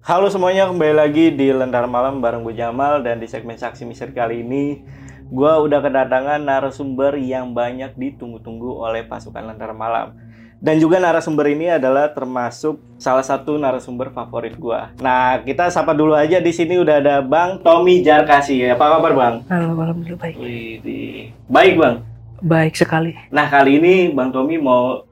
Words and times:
Halo 0.00 0.32
semuanya, 0.32 0.64
kembali 0.64 0.96
lagi 0.96 1.28
di 1.28 1.52
Lentera 1.52 1.84
Malam 1.84 2.24
bareng 2.24 2.40
gue 2.40 2.56
Jamal 2.56 3.04
dan 3.04 3.20
di 3.20 3.28
segmen 3.28 3.60
Saksi 3.60 3.84
Misteri 3.84 4.16
kali 4.16 4.40
ini 4.40 4.80
gue 5.28 5.52
udah 5.60 5.76
kedatangan 5.76 6.40
narasumber 6.40 7.20
yang 7.20 7.52
banyak 7.52 7.92
ditunggu-tunggu 8.00 8.80
oleh 8.80 9.04
pasukan 9.04 9.52
Lentera 9.52 9.76
Malam. 9.76 10.16
Dan 10.56 10.80
juga 10.80 11.04
narasumber 11.04 11.52
ini 11.52 11.68
adalah 11.68 12.08
termasuk 12.16 12.80
salah 12.96 13.20
satu 13.20 13.60
narasumber 13.60 14.08
favorit 14.16 14.56
gue. 14.56 14.80
Nah, 15.04 15.44
kita 15.44 15.68
sapa 15.68 15.92
dulu 15.92 16.16
aja 16.16 16.40
di 16.40 16.52
sini 16.56 16.80
udah 16.80 16.96
ada 16.96 17.20
Bang 17.20 17.60
Tommy 17.60 18.00
Jarkasi. 18.00 18.72
Apa 18.72 18.96
kabar 18.96 19.12
Bang? 19.12 19.34
Halo, 19.52 19.76
alhamdulillah 19.76 20.16
baik. 20.16 20.36
Wih, 20.40 21.36
baik 21.44 21.76
Bang. 21.76 22.08
Baik 22.40 22.72
sekali. 22.72 23.12
Nah, 23.28 23.52
kali 23.52 23.76
ini 23.76 24.16
Bang 24.16 24.32
Tommy 24.32 24.56
mau 24.56 25.04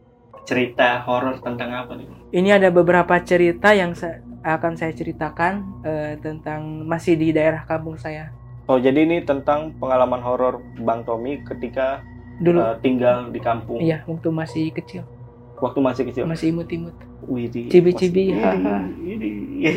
cerita 0.48 1.04
horor 1.04 1.44
tentang 1.44 1.76
apa 1.76 1.92
nih? 1.92 2.08
Ini 2.32 2.56
ada 2.56 2.72
beberapa 2.72 3.20
cerita 3.20 3.76
yang 3.76 3.92
akan 4.40 4.78
saya 4.78 4.94
ceritakan 4.94 5.82
eh, 5.82 6.14
tentang 6.18 6.86
masih 6.86 7.18
di 7.18 7.34
daerah 7.34 7.64
kampung 7.64 7.98
saya 7.98 8.30
Oh, 8.68 8.76
jadi 8.76 9.00
ini 9.00 9.24
tentang 9.24 9.72
pengalaman 9.80 10.20
horor 10.20 10.60
Bang 10.84 11.00
Tommy 11.00 11.40
ketika 11.40 12.04
dulu. 12.36 12.60
uh, 12.60 12.76
tinggal 12.78 13.32
di 13.32 13.40
kampung 13.40 13.80
Iya, 13.80 14.04
waktu 14.04 14.28
masih 14.28 14.68
kecil, 14.76 15.08
waktu 15.56 15.80
masih 15.80 16.02
kecil. 16.04 16.28
masih 16.28 16.52
imut-imut. 16.52 16.92
Cibi-cibi. 17.72 18.36
Widih. 19.08 19.72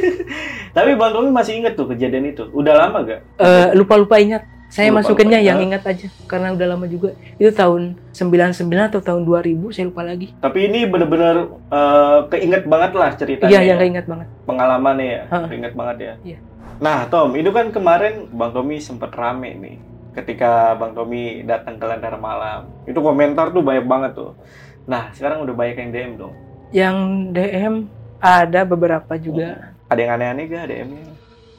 Tapi 0.76 0.90
Bang 0.96 1.12
Tommy 1.12 1.28
masih 1.28 1.60
inget 1.60 1.76
tuh 1.76 1.84
kejadian 1.84 2.32
itu. 2.32 2.48
Udah 2.50 2.80
lama 2.80 3.04
gak? 3.04 3.20
Eh, 3.38 3.76
lupa-lupa 3.76 4.16
ingat. 4.16 4.42
Saya 4.70 4.86
Lupa-lupa 4.88 5.02
masukinnya 5.02 5.40
yang 5.42 5.58
ingat. 5.58 5.82
aja 5.82 6.06
karena 6.30 6.54
udah 6.54 6.66
lama 6.70 6.86
juga. 6.86 7.10
Itu 7.36 7.50
tahun 7.50 7.98
99 8.14 8.70
atau 8.86 9.02
tahun 9.02 9.22
2000, 9.26 9.74
saya 9.74 9.90
lupa 9.90 10.06
lagi. 10.06 10.30
Tapi 10.38 10.70
ini 10.70 10.86
bener-bener 10.86 11.50
uh, 11.68 12.30
keinget 12.30 12.70
banget 12.70 12.94
lah 12.94 13.10
ceritanya. 13.18 13.50
Iya, 13.50 13.58
ya. 13.58 13.66
yang 13.66 13.78
keinget 13.82 14.06
banget. 14.06 14.26
Pengalamannya 14.46 15.06
ya, 15.10 15.22
Ha. 15.26 15.36
keinget 15.50 15.74
banget 15.74 15.96
ya. 15.98 16.14
Iya. 16.22 16.38
Nah, 16.78 17.04
Tom, 17.10 17.34
itu 17.34 17.50
kan 17.50 17.68
kemarin 17.68 18.30
Bang 18.30 18.54
Tommy 18.54 18.78
sempet 18.78 19.10
rame 19.10 19.52
nih. 19.52 19.76
Ketika 20.14 20.78
Bang 20.78 20.94
Tommy 20.94 21.42
datang 21.42 21.74
ke 21.74 21.84
Lentera 21.84 22.16
Malam. 22.16 22.70
Itu 22.86 23.02
komentar 23.02 23.50
tuh 23.50 23.60
banyak 23.60 23.84
banget 23.84 24.14
tuh. 24.14 24.38
Nah, 24.86 25.10
sekarang 25.10 25.42
udah 25.42 25.52
banyak 25.52 25.76
yang 25.76 25.90
DM 25.90 26.12
dong. 26.14 26.34
Yang 26.70 26.96
DM 27.34 27.74
ada 28.18 28.60
beberapa 28.62 29.18
juga. 29.18 29.74
Ada 29.90 29.98
yang 29.98 30.12
aneh-aneh 30.14 30.44
gak 30.46 30.66
DM-nya? 30.68 31.04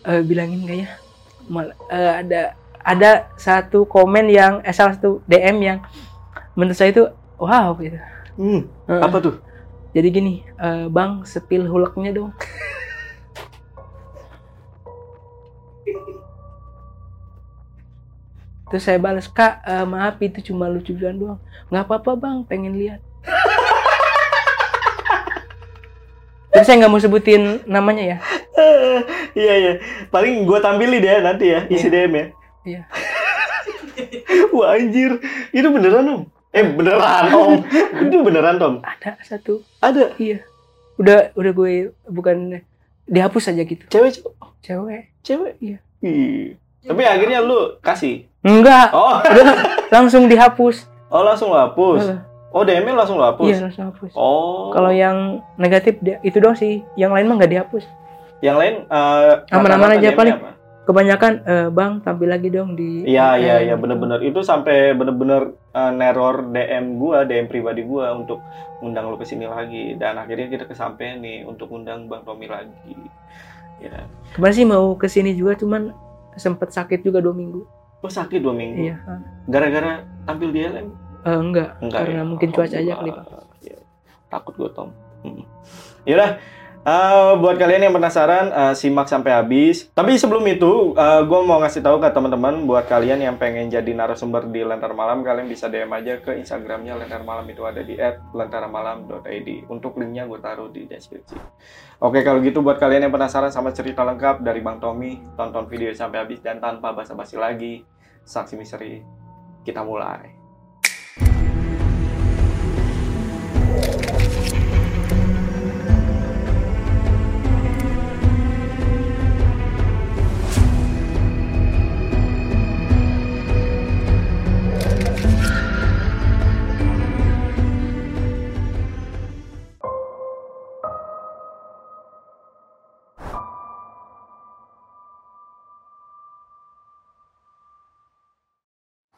Eh, 0.02 0.22
bilangin 0.24 0.60
gak 0.64 0.78
ya? 0.80 0.90
Mal- 1.46 1.76
eh, 1.92 2.14
ada 2.24 2.42
ada 2.84 3.12
satu 3.36 3.86
komen 3.86 4.26
yang 4.28 4.60
eh, 4.62 4.72
salah 4.72 4.94
satu 4.94 5.22
DM 5.24 5.58
yang 5.62 5.80
menurut 6.54 6.76
saya 6.76 6.92
itu 6.92 7.04
wow 7.38 7.74
gitu. 7.78 7.98
Hmm, 8.36 8.62
Eh, 8.88 9.02
apa 9.02 9.18
tuh? 9.20 9.36
Jadi 9.92 10.08
gini, 10.10 10.34
eh, 10.56 10.88
Bang 10.88 11.24
sepil 11.24 11.68
huleknya 11.68 12.12
dong. 12.14 12.32
Terus 18.68 18.88
saya 18.88 18.96
balas, 18.98 19.28
Kak, 19.28 19.60
eh, 19.62 19.84
maaf 19.84 20.16
itu 20.22 20.40
cuma 20.42 20.72
lucu-lucuan 20.72 21.18
doang. 21.18 21.40
Nggak 21.68 21.84
apa-apa 21.84 22.12
bang, 22.18 22.38
pengen 22.48 22.80
lihat. 22.80 23.04
Terus 26.52 26.66
saya 26.68 26.80
nggak 26.80 26.92
mau 26.92 27.00
sebutin 27.00 27.64
namanya 27.66 28.04
ya. 28.06 28.18
iya 29.34 29.54
iya 29.58 29.74
paling 30.12 30.44
gue 30.44 30.60
tampilin 30.60 31.00
deh 31.00 31.24
nanti 31.24 31.50
ya 31.50 31.64
isi 31.66 31.88
Iya. 31.88 32.04
DM 32.04 32.14
ya 32.14 32.26
Iya. 32.64 32.86
wah 34.56 34.74
anjir 34.74 35.18
itu 35.50 35.68
beneran 35.68 36.06
om 36.08 36.22
eh 36.50 36.66
beneran 36.66 37.26
om 37.32 37.60
itu 38.00 38.18
beneran 38.20 38.56
tom 38.56 38.74
Ada 38.82 39.18
satu, 39.22 39.64
ada 39.80 40.14
iya. 40.18 40.44
Udah 40.96 41.34
udah 41.34 41.52
gue 41.52 41.72
bukan 42.06 42.62
dihapus 43.06 43.50
aja 43.50 43.64
gitu. 43.64 43.84
cewek? 43.88 44.22
Cewek. 44.62 45.02
cewek 45.22 45.54
Iya. 45.58 45.78
Ih. 46.02 46.58
tapi 46.82 47.02
akhirnya 47.04 47.40
lu 47.40 47.78
kasih 47.80 48.26
Enggak, 48.42 48.90
oh 48.92 49.22
udah 49.32 49.54
langsung 49.88 50.26
dihapus. 50.26 50.90
oh 51.08 51.22
langsung 51.22 51.50
lu 51.50 51.58
hapus 51.60 52.10
Eh, 52.10 52.18
oh 52.52 52.62
DM 52.62 52.90
langsung 52.92 53.16
lu 53.16 53.24
hapus 53.24 53.46
Iya, 53.48 53.58
langsung 53.64 53.86
hapus. 53.88 54.12
oh 54.14 54.70
Kalau 54.72 54.90
yang 54.90 55.18
negatif 55.56 55.94
itu 56.22 56.38
doang 56.38 56.56
sih, 56.56 56.82
yang 56.96 57.10
lain 57.12 57.26
mah 57.26 57.38
nggak 57.38 57.52
dihapus. 57.52 57.86
yang 58.40 58.58
lain 58.58 58.82
eh, 58.84 59.34
Aman-aman 59.48 59.62
rata-rata 59.88 59.94
aja, 59.94 60.02
DM-nya 60.04 60.18
paling. 60.18 60.36
apa? 60.36 60.50
Kebanyakan 60.92 61.34
eh, 61.42 61.68
bang 61.72 62.04
tampil 62.04 62.28
lagi 62.28 62.52
dong 62.52 62.76
di. 62.76 63.08
Iya 63.08 63.40
iya 63.40 63.56
eh, 63.58 63.72
iya 63.72 63.76
bener-bener 63.80 64.20
itu 64.20 64.44
sampai 64.44 64.92
bener-bener 64.92 65.56
eh, 65.72 65.92
neror 65.96 66.52
DM 66.52 67.00
gua 67.00 67.24
DM 67.24 67.48
pribadi 67.48 67.88
gua 67.88 68.12
untuk 68.12 68.44
undang 68.84 69.08
lu 69.08 69.16
ke 69.16 69.24
sini 69.24 69.48
lagi 69.48 69.96
dan 69.96 70.20
akhirnya 70.20 70.52
kita 70.52 70.68
kesampaian 70.68 71.24
nih 71.24 71.48
untuk 71.48 71.72
undang 71.72 72.12
Bang 72.12 72.28
Tommy 72.28 72.52
lagi 72.52 72.92
ya 73.80 74.04
Kemarin 74.36 74.52
sih 74.52 74.68
mau 74.68 74.94
ke 74.94 75.08
sini 75.08 75.32
juga, 75.32 75.56
cuman 75.56 75.96
sempet 76.36 76.70
sakit 76.70 77.02
juga 77.02 77.24
dua 77.24 77.32
minggu. 77.32 77.64
oh 78.02 78.10
sakit 78.10 78.42
dua 78.42 78.52
minggu 78.52 78.92
Iya. 78.92 78.96
eh, 79.00 79.22
gara-gara 79.48 80.04
tampil 80.26 80.50
di 80.52 80.60
LM 80.66 80.88
enggak, 81.22 81.78
enggak 81.80 82.00
karena 82.04 82.20
ya? 82.20 82.26
mungkin 82.26 82.50
cuaca 82.50 82.76
aja 82.76 82.94
kali 82.98 83.12
pak. 83.14 83.26
Ya, 83.62 83.78
takut 84.28 84.54
gue 84.60 84.70
Tom 84.76 84.92
Hmm. 85.22 85.46
Yaudah 86.04 86.42
eh, 86.84 87.34
buat 87.38 87.56
kalian 87.56 87.90
yang 87.90 87.94
penasaran 87.94 88.50
eh, 88.50 88.74
simak 88.74 89.08
sampai 89.08 89.32
habis. 89.38 89.88
Tapi 89.94 90.18
sebelum 90.18 90.44
itu 90.50 90.94
gue 90.98 91.40
mau 91.46 91.62
ngasih 91.62 91.82
tahu 91.86 92.02
ke 92.02 92.10
teman-teman 92.10 92.66
buat 92.66 92.90
kalian 92.90 93.22
yang 93.22 93.36
pengen 93.38 93.70
jadi 93.70 93.92
narasumber 93.94 94.50
di 94.50 94.66
Lentera 94.66 94.92
Malam 94.92 95.22
kalian 95.22 95.48
bisa 95.48 95.70
DM 95.70 95.92
aja 95.94 96.20
ke 96.20 96.36
Instagramnya 96.36 96.98
Lentera 96.98 97.22
Malam 97.22 97.46
itu 97.48 97.62
ada 97.64 97.82
di 97.86 97.96
@lentaramalam.id 98.34 99.50
untuk 99.70 99.98
linknya 100.02 100.26
gue 100.26 100.40
taruh 100.42 100.70
di 100.74 100.90
deskripsi. 100.90 101.38
Oke 102.02 102.26
kalau 102.26 102.42
gitu 102.42 102.66
buat 102.66 102.82
kalian 102.82 103.08
yang 103.08 103.14
penasaran 103.14 103.54
sama 103.54 103.70
cerita 103.72 104.02
lengkap 104.02 104.42
dari 104.42 104.60
Bang 104.66 104.82
Tommy 104.82 105.22
tonton 105.38 105.70
video 105.70 105.94
sampai 105.94 106.26
habis 106.26 106.42
dan 106.42 106.58
tanpa 106.58 106.98
basa-basi 106.98 107.38
lagi 107.38 107.86
saksi 108.26 108.58
misteri 108.58 109.02
kita 109.66 109.86
mulai 109.86 110.41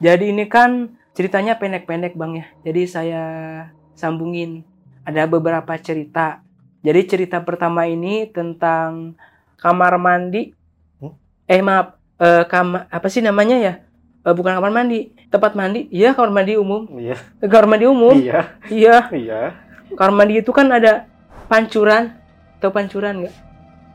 Jadi 0.04 0.36
ini 0.36 0.46
kan 0.46 0.70
ceritanya 1.16 1.56
pendek-pendek 1.56 2.14
bang 2.14 2.32
ya. 2.36 2.46
Jadi 2.62 2.82
saya 2.86 3.24
sambungin. 3.96 4.68
Ada 5.04 5.24
beberapa 5.26 5.72
cerita. 5.80 6.44
Jadi 6.84 7.08
cerita 7.08 7.40
pertama 7.40 7.88
ini 7.88 8.28
tentang 8.28 9.16
kamar 9.56 9.96
mandi. 9.96 10.52
Hmm? 11.00 11.16
Eh 11.46 11.64
maaf, 11.64 11.96
eh, 12.20 12.44
kam- 12.46 12.84
apa 12.84 13.08
sih 13.08 13.24
namanya 13.24 13.56
ya? 13.56 13.74
Eh, 14.22 14.34
bukan 14.34 14.52
kamar 14.54 14.72
mandi, 14.72 15.12
tempat 15.28 15.56
mandi. 15.56 15.88
Iya 15.88 16.12
kamar 16.12 16.32
mandi 16.34 16.56
umum. 16.56 16.84
Iya 16.90 17.16
Eh, 17.40 17.48
Kamar 17.48 17.68
mandi 17.70 17.86
umum. 17.86 18.12
iya 18.12 18.52
Iya. 18.68 18.96
iya 19.14 19.42
Kamar 19.96 20.12
mandi 20.18 20.40
itu 20.40 20.52
kan 20.52 20.68
ada 20.68 21.08
pancuran. 21.48 22.12
Tahu 22.60 22.72
pancuran 22.72 23.24
nggak? 23.24 23.36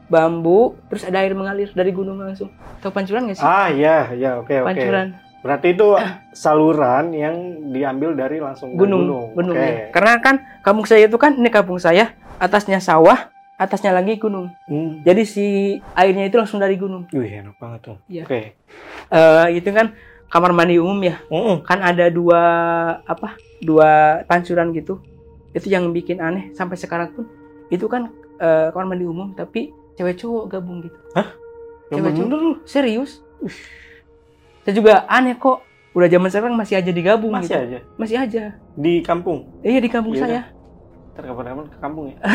Bambu, 0.08 0.72
terus 0.88 1.04
ada 1.04 1.20
air 1.20 1.36
mengalir 1.36 1.69
dari 1.72 1.92
gunung 1.92 2.16
langsung. 2.16 2.48
Tahu 2.80 2.88
pancuran 2.88 3.28
nggak 3.28 3.36
sih? 3.36 3.44
Ah 3.44 3.69
iya 3.69 4.08
iya 4.12 4.40
oke 4.40 4.52
oke. 4.54 4.69
pancuran. 4.69 5.27
Berarti 5.38 5.71
itu 5.71 5.94
saluran 6.34 7.15
yang 7.15 7.34
diambil 7.71 8.19
dari 8.19 8.43
langsung 8.43 8.75
gunung, 8.75 9.06
gunung. 9.06 9.26
gunung 9.38 9.56
Oke. 9.56 9.66
ya. 9.66 9.75
Karena 9.94 10.12
kan 10.19 10.37
kampung 10.66 10.87
saya 10.87 11.06
itu 11.06 11.15
kan 11.15 11.38
ini 11.38 11.47
kampung 11.47 11.78
saya, 11.78 12.19
atasnya 12.43 12.82
sawah, 12.82 13.31
atasnya 13.54 13.94
lagi 13.94 14.19
gunung. 14.19 14.50
Hmm. 14.66 15.03
Jadi 15.06 15.23
si 15.23 15.46
airnya 15.94 16.26
itu 16.26 16.38
langsung 16.38 16.58
dari 16.58 16.75
gunung. 16.75 17.06
Wih 17.14 17.38
enak 17.38 17.55
banget 17.58 17.81
tuh. 17.87 17.99
Iya. 18.11 18.26
Oke. 18.26 18.58
Eh 19.14 19.46
itu 19.55 19.70
kan 19.70 19.94
kamar 20.26 20.50
mandi 20.50 20.82
umum 20.82 20.99
ya. 21.06 21.23
Mm-mm. 21.31 21.62
Kan 21.62 21.87
ada 21.87 22.11
dua 22.11 22.43
apa? 23.06 23.38
Dua 23.62 24.23
pancuran 24.26 24.75
gitu. 24.75 24.99
Itu 25.55 25.70
yang 25.70 25.91
bikin 25.94 26.19
aneh 26.19 26.50
sampai 26.55 26.75
sekarang 26.75 27.14
pun. 27.14 27.31
Itu 27.70 27.87
kan 27.87 28.11
eh, 28.43 28.75
kamar 28.75 28.91
mandi 28.91 29.06
umum 29.06 29.38
tapi 29.38 29.70
cewek 29.94 30.19
cowok 30.19 30.44
gabung 30.50 30.82
gitu. 30.82 30.99
Yang 31.94 31.99
Cewek 31.99 32.12
cowok. 32.14 32.26
bener 32.26 32.38
lu. 32.43 32.52
Saya 34.69 34.76
juga 34.76 35.09
aneh 35.09 35.32
kok. 35.41 35.65
Udah 35.97 36.12
zaman 36.12 36.29
sekarang 36.29 36.53
masih 36.53 36.76
aja 36.76 36.93
digabung 36.93 37.32
Masih 37.32 37.56
gitu. 37.56 37.65
aja 37.65 37.79
Masih 37.97 38.17
aja. 38.20 38.43
di 38.76 39.00
kampung. 39.00 39.49
Iya 39.65 39.81
di 39.81 39.88
kampung 39.88 40.12
Iya 40.12 40.20
saya. 40.20 40.41
Ntar 41.17 41.25
kapan-kapan 41.25 41.65
ke 41.73 41.79
kampung 41.81 42.05
ya. 42.12 42.17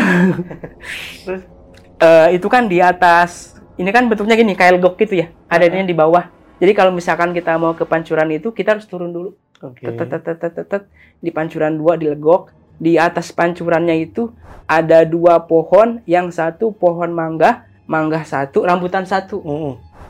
eh 2.04 2.28
itu 2.34 2.48
kan 2.50 2.66
di 2.66 2.82
atas 2.82 3.54
ini 3.78 3.94
kan 3.94 4.10
bentuknya 4.10 4.34
gini 4.34 4.58
kayak 4.58 4.82
legok 4.82 4.98
gitu 5.00 5.24
ya 5.24 5.32
ada 5.48 5.64
ini 5.70 5.88
di 5.88 5.96
bawah 5.96 6.28
jadi 6.60 6.76
kalau 6.76 6.92
misalkan 6.92 7.32
kita 7.32 7.56
mau 7.56 7.72
ke 7.78 7.88
pancuran 7.88 8.28
itu 8.34 8.52
kita 8.52 8.76
harus 8.76 8.84
turun 8.90 9.14
dulu 9.14 9.38
Oke. 9.64 9.88
tet 9.88 9.96
tet 9.96 10.20
tet 10.20 10.36
tet 10.36 10.52
tet, 10.52 10.68
tet. 10.68 10.84
di 11.24 11.32
pancuran 11.32 11.80
dua 11.80 11.96
di 11.96 12.12
legok 12.12 12.52
di 12.76 13.00
atas 13.00 13.32
pancurannya 13.32 14.04
itu 14.04 14.36
ada 14.68 15.04
dua 15.06 15.44
pohon, 15.44 16.00
yang 16.08 16.32
satu 16.32 16.72
pohon 16.72 17.12
mangga, 17.12 17.68
mangga 17.86 18.24
satu, 18.24 18.64
rambutan 18.66 19.06
satu. 19.06 19.44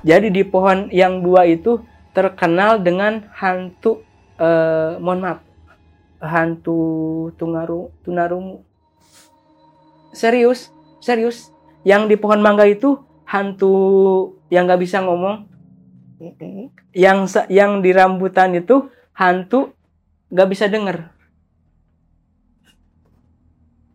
Jadi 0.04 0.30
di 0.30 0.44
pohon 0.46 0.92
yang 0.94 1.24
dua 1.24 1.48
itu 1.48 1.82
terkenal 2.14 2.80
dengan 2.80 3.28
hantu, 3.34 4.06
eh, 4.38 4.96
mohon 5.02 5.20
maaf, 5.26 5.40
hantu 6.22 6.80
tungaru, 7.36 7.90
tunarungu. 8.06 8.64
Serius, 10.14 10.70
serius. 11.02 11.50
Yang 11.84 12.14
di 12.14 12.16
pohon 12.16 12.40
mangga 12.40 12.64
itu 12.70 13.02
hantu 13.28 13.74
yang 14.48 14.70
nggak 14.70 14.82
bisa 14.86 15.02
ngomong. 15.04 15.50
Yang 16.96 17.44
yang 17.52 17.84
di 17.84 17.92
rambutan 17.92 18.56
itu 18.56 18.88
hantu 19.12 19.74
nggak 20.32 20.50
bisa 20.54 20.70
denger. 20.70 21.12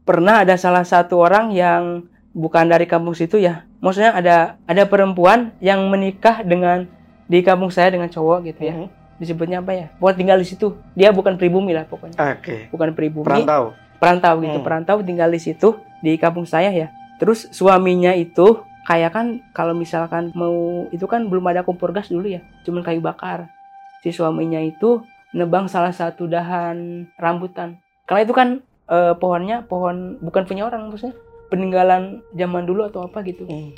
Pernah 0.04 0.44
ada 0.44 0.58
salah 0.58 0.84
satu 0.84 1.20
orang 1.22 1.54
yang 1.54 2.10
bukan 2.34 2.68
dari 2.68 2.84
kampung 2.84 3.16
situ 3.16 3.40
ya. 3.40 3.64
Maksudnya 3.78 4.12
ada 4.12 4.36
ada 4.66 4.84
perempuan 4.90 5.54
yang 5.62 5.86
menikah 5.88 6.42
dengan 6.42 6.90
di 7.28 7.44
kampung 7.44 7.68
saya 7.68 7.92
dengan 7.92 8.08
cowok 8.08 8.48
gitu 8.48 8.60
ya. 8.64 8.74
Mhm. 8.74 8.88
Disebutnya 9.18 9.58
apa 9.60 9.72
ya? 9.72 9.86
Buat 9.96 10.16
tinggal 10.16 10.38
di 10.38 10.46
situ. 10.46 10.74
Dia 10.94 11.12
bukan 11.12 11.36
pribumi 11.36 11.70
lah 11.70 11.84
pokoknya. 11.84 12.16
Oke. 12.16 12.66
Bukan 12.68 12.92
pribumi. 12.92 13.26
Perantau. 13.26 13.76
perantau 13.98 14.38
gitu 14.38 14.58
Hmm. 14.58 14.62
perantau 14.62 15.02
tinggal 15.02 15.26
di 15.26 15.42
situ 15.42 15.74
di 15.98 16.14
kampung 16.14 16.46
saya 16.46 16.70
ya 16.70 16.86
terus 17.18 17.50
suaminya 17.50 18.14
itu 18.14 18.62
kayak 18.86 19.10
kan 19.10 19.26
kalau 19.50 19.74
misalkan 19.74 20.30
mau 20.38 20.86
itu 20.94 21.02
kan 21.04 21.26
belum 21.26 21.42
ada 21.50 21.66
kompor 21.66 21.90
gas 21.90 22.06
dulu 22.06 22.30
ya 22.30 22.38
cuman 22.62 22.86
kayu 22.86 23.02
bakar 23.02 23.50
si 23.98 24.14
suaminya 24.14 24.62
itu 24.62 25.02
nebang 25.34 25.66
salah 25.66 25.90
satu 25.90 26.30
dahan 26.30 27.10
rambutan 27.18 27.82
karena 28.06 28.22
itu 28.22 28.30
kan 28.30 28.48
eh, 28.86 29.18
pohonnya 29.18 29.66
pohon 29.66 30.14
bukan 30.22 30.46
punya 30.46 30.62
orang 30.64 30.86
maksudnya 30.86 31.18
peninggalan 31.50 32.22
zaman 32.32 32.70
dulu 32.70 32.86
atau 32.86 33.02
apa 33.02 33.26
gitu 33.26 33.50
Mm. 33.50 33.74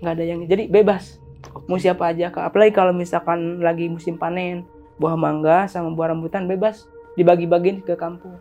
nggak 0.00 0.12
ada 0.14 0.22
yang 0.22 0.40
jadi 0.46 0.70
bebas 0.70 1.18
mau 1.66 1.80
siapa 1.80 2.10
aja 2.12 2.28
Kak. 2.28 2.52
apalagi 2.52 2.72
kalau 2.74 2.92
misalkan 2.92 3.60
lagi 3.60 3.88
musim 3.88 4.20
panen 4.20 4.64
buah 5.00 5.16
mangga 5.18 5.66
sama 5.66 5.90
buah 5.90 6.14
rambutan 6.14 6.46
bebas 6.46 6.86
dibagi-bagiin 7.18 7.82
ke 7.82 7.94
kampung. 7.94 8.38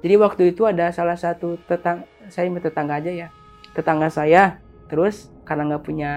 Jadi 0.00 0.14
waktu 0.16 0.42
itu 0.56 0.64
ada 0.64 0.88
salah 0.92 1.16
satu 1.16 1.60
tetang 1.68 2.08
saya 2.32 2.48
tetangga 2.48 3.00
aja 3.00 3.12
ya. 3.12 3.28
Tetangga 3.76 4.08
saya 4.08 4.60
terus 4.88 5.28
karena 5.44 5.76
nggak 5.76 5.84
punya 5.84 6.12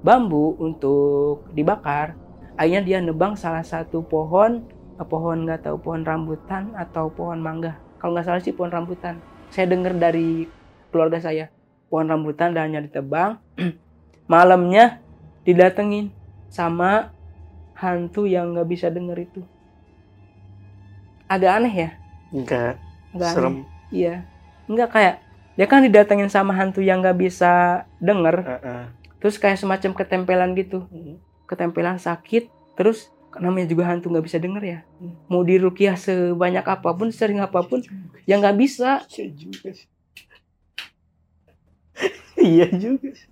bambu 0.00 0.56
untuk 0.56 1.44
dibakar 1.52 2.16
akhirnya 2.56 2.82
dia 2.84 2.98
nebang 3.00 3.36
salah 3.36 3.64
satu 3.64 4.04
pohon 4.04 4.64
eh, 4.96 5.06
pohon 5.06 5.48
nggak 5.48 5.68
tahu 5.68 5.76
pohon 5.80 6.04
rambutan 6.04 6.72
atau 6.76 7.12
pohon 7.12 7.40
mangga. 7.40 7.76
Kalau 8.00 8.16
nggak 8.16 8.26
salah 8.28 8.40
sih 8.40 8.56
pohon 8.56 8.72
rambutan. 8.72 9.20
Saya 9.52 9.68
dengar 9.68 9.96
dari 9.96 10.48
keluarga 10.88 11.20
saya 11.20 11.52
pohon 11.92 12.08
rambutan 12.08 12.52
dahannya 12.52 12.88
ditebang. 12.88 13.36
Malamnya 14.32 15.02
didatengin 15.44 16.12
sama 16.50 17.14
hantu 17.74 18.28
yang 18.28 18.52
nggak 18.52 18.68
bisa 18.68 18.86
denger 18.92 19.16
itu. 19.24 19.40
Agak 21.30 21.62
aneh 21.62 21.74
ya? 21.74 21.90
Enggak. 22.30 22.74
aneh. 23.14 23.32
Serem. 23.32 23.54
iya. 23.90 24.26
Nggak 24.70 24.90
kayak 24.92 25.16
dia 25.58 25.66
kan 25.66 25.82
didatengin 25.84 26.30
sama 26.30 26.54
hantu 26.56 26.80
yang 26.80 27.00
nggak 27.02 27.18
bisa 27.18 27.84
denger. 27.98 28.36
Heeh. 28.60 28.84
terus 29.20 29.36
kayak 29.36 29.60
semacam 29.60 29.92
ketempelan 29.92 30.56
gitu. 30.56 30.88
Ketempelan 31.44 32.00
sakit 32.00 32.48
terus 32.72 33.12
namanya 33.36 33.68
juga 33.68 33.84
hantu 33.86 34.08
nggak 34.08 34.26
bisa 34.26 34.38
denger 34.40 34.62
ya. 34.64 34.78
Mau 35.28 35.44
dirukiah 35.44 35.94
sebanyak 35.94 36.64
apa 36.64 36.90
pun 36.96 37.12
sering 37.12 37.38
apa 37.44 37.60
pun 37.60 37.84
ya 38.24 38.40
nggak 38.40 38.56
bisa. 38.56 39.04
Iya 39.12 39.28
juga 39.36 39.68
sih. 39.78 39.88
iya 42.40 42.66
juga 42.72 43.08
sih. 43.12 43.28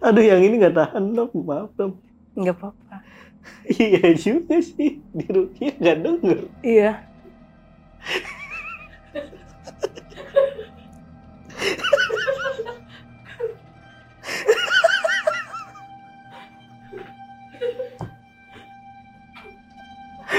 Aduh 0.00 0.24
yang 0.24 0.40
ini 0.42 0.54
nggak 0.60 0.76
tahan 0.76 1.04
dong, 1.12 1.30
maaf 1.44 1.70
dong. 1.76 1.98
nggak 2.34 2.56
apa-apa 2.58 2.96
Iya 3.78 4.10
juga 4.18 4.58
sih, 4.58 4.98
di 5.14 5.26
Rukia 5.30 5.72
nggak 5.78 5.98
denger. 6.02 6.38
iya 6.64 6.92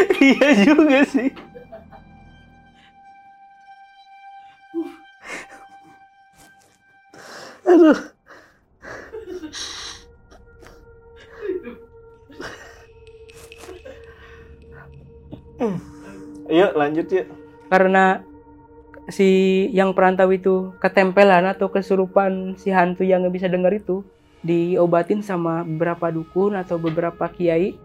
iya 0.22 0.50
juga 0.66 1.00
sih. 1.08 1.30
Lanjut 16.96 17.08
yuk. 17.12 17.28
karena 17.68 18.24
si 19.12 19.30
yang 19.76 19.92
perantau 19.94 20.32
itu 20.32 20.74
ketempelan 20.82 21.46
atau 21.46 21.70
kesurupan 21.70 22.56
si 22.58 22.72
hantu 22.72 23.04
yang 23.04 23.22
nggak 23.22 23.36
bisa 23.36 23.48
denger 23.52 23.78
itu 23.78 24.02
diobatin 24.42 25.22
sama 25.22 25.62
beberapa 25.62 26.10
dukun 26.10 26.56
atau 26.58 26.80
beberapa 26.80 27.28
kiai 27.30 27.78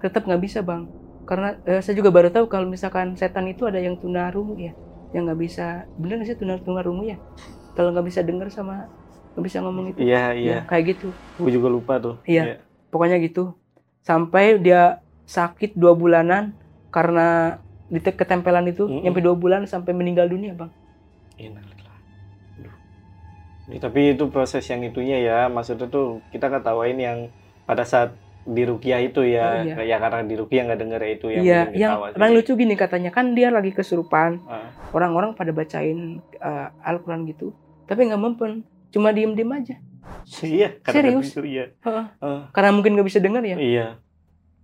tetap 0.00 0.24
nggak 0.24 0.42
bisa 0.44 0.62
bang 0.62 0.88
karena 1.26 1.58
eh, 1.66 1.82
saya 1.82 1.98
juga 1.98 2.14
baru 2.14 2.30
tahu 2.30 2.46
kalau 2.46 2.70
misalkan 2.70 3.18
setan 3.18 3.50
itu 3.50 3.66
ada 3.66 3.82
yang 3.82 3.98
tunarungu 3.98 4.56
ya 4.56 4.72
yang 5.12 5.26
nggak 5.26 5.40
bisa 5.40 5.84
bener 5.98 6.22
nggak 6.22 6.28
sih 6.30 6.38
tunar 6.38 6.60
tunarungu 6.62 7.04
ya 7.04 7.18
kalau 7.74 7.92
nggak 7.92 8.06
bisa 8.06 8.20
denger 8.22 8.48
sama 8.48 8.88
nggak 9.34 9.44
bisa 9.44 9.58
ngomong 9.60 9.92
itu 9.92 9.98
Iya 10.00 10.24
iya. 10.32 10.52
Ya, 10.52 10.60
kayak 10.64 10.96
gitu 10.96 11.08
Gue 11.36 11.52
juga 11.52 11.68
lupa 11.68 12.00
tuh. 12.00 12.16
Iya. 12.24 12.64
pokoknya 12.88 13.20
gitu 13.20 13.52
sampai 14.00 14.56
dia 14.62 15.02
sakit 15.26 15.74
dua 15.74 15.92
bulanan 15.92 16.54
karena 16.94 17.60
di 17.86 17.98
ketempelan 18.00 18.66
itu 18.66 18.84
Mm-mm. 18.84 19.02
nyampe 19.02 19.20
dua 19.20 19.34
bulan 19.34 19.62
sampai 19.64 19.92
meninggal 19.92 20.26
dunia 20.26 20.52
bang 20.52 20.70
Innalillah. 21.36 21.96
Aduh. 22.56 22.74
Ya, 23.68 23.78
tapi 23.78 24.16
itu 24.16 24.24
proses 24.26 24.64
yang 24.64 24.80
itunya 24.80 25.20
ya, 25.20 25.38
maksudnya 25.46 25.84
tuh 25.86 26.24
kita 26.30 26.48
ketawain 26.48 26.96
yang 26.96 27.18
pada 27.62 27.84
saat 27.84 28.16
di 28.42 28.62
Rukiah 28.62 29.02
itu 29.02 29.20
ya, 29.20 29.60
Oh, 29.60 29.66
iya. 29.66 29.74
ya 29.84 29.96
karena 29.98 30.22
di 30.22 30.32
Rukiah 30.32 30.64
nggak 30.64 30.80
denger 30.80 31.00
ya 31.02 31.10
itu 31.12 31.26
yang 31.28 31.42
Iya, 31.42 31.60
yang 31.76 31.92
paling 32.14 32.34
lucu 32.34 32.54
gini 32.54 32.72
katanya 32.72 33.10
kan 33.10 33.34
dia 33.34 33.50
lagi 33.50 33.70
kesurupan, 33.70 34.38
Ah. 34.46 34.70
orang-orang 34.94 35.34
pada 35.34 35.50
bacain 35.50 36.22
eh, 36.32 36.66
Al-Quran 36.80 37.26
gitu, 37.26 37.52
tapi 37.84 38.06
nggak 38.06 38.22
mempen, 38.22 38.62
cuma 38.88 39.10
diem-diem 39.10 39.50
aja, 39.52 39.76
Iya, 40.40 40.78
Serius? 40.86 41.34
gitu, 41.34 41.42
iya. 41.42 41.74
Ah, 41.84 42.48
karena 42.54 42.70
mungkin 42.72 42.94
nggak 42.94 43.08
bisa 43.10 43.18
dengar 43.20 43.42
ya. 43.42 43.58
iya. 43.58 43.86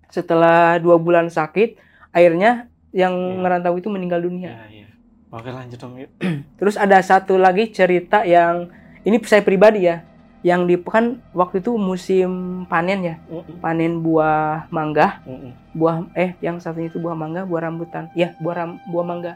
Setelah 0.08 0.78
dua 0.78 0.96
bulan 0.96 1.28
sakit, 1.28 1.76
akhirnya 2.14 2.71
yang 2.92 3.12
Iya. 3.12 3.40
ngerantau 3.40 3.74
itu 3.74 3.88
meninggal 3.88 4.20
dunia. 4.20 4.52
Iya, 4.52 4.64
iya. 4.70 4.88
Oke 5.28 5.48
lanjut 5.48 5.80
dong 5.80 5.96
yuk. 5.96 6.12
Terus 6.60 6.76
ada 6.76 7.00
satu 7.00 7.36
lagi 7.36 7.72
cerita 7.72 8.22
yang 8.22 8.68
ini 9.02 9.16
saya 9.24 9.40
pribadi 9.40 9.88
ya, 9.88 10.04
yang 10.44 10.68
di 10.68 10.76
kan 10.76 11.24
waktu 11.32 11.58
itu 11.58 11.74
musim 11.74 12.30
panen 12.66 13.00
ya, 13.02 13.16
Mm-mm, 13.26 13.58
panen 13.58 13.98
buah 13.98 14.68
mangga, 14.68 15.24
mm-mm. 15.24 15.52
buah 15.72 16.04
eh 16.12 16.36
yang 16.38 16.60
satunya 16.60 16.92
itu 16.92 17.00
buah 17.00 17.16
mangga, 17.16 17.42
buah 17.42 17.64
rambutan, 17.64 18.12
ya 18.12 18.36
buah 18.38 18.54
ram, 18.54 18.70
buah 18.86 19.02
mangga. 19.02 19.32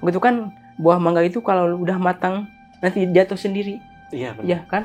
Begitu 0.00 0.20
kan 0.20 0.54
buah 0.76 0.96
mangga 0.96 1.20
itu 1.20 1.38
kalau 1.40 1.76
udah 1.76 1.98
matang 1.98 2.46
nanti 2.78 3.04
jatuh 3.06 3.36
sendiri, 3.36 3.82
Iya 4.08 4.32
benar. 4.32 4.46
ya 4.46 4.58
kan? 4.64 4.82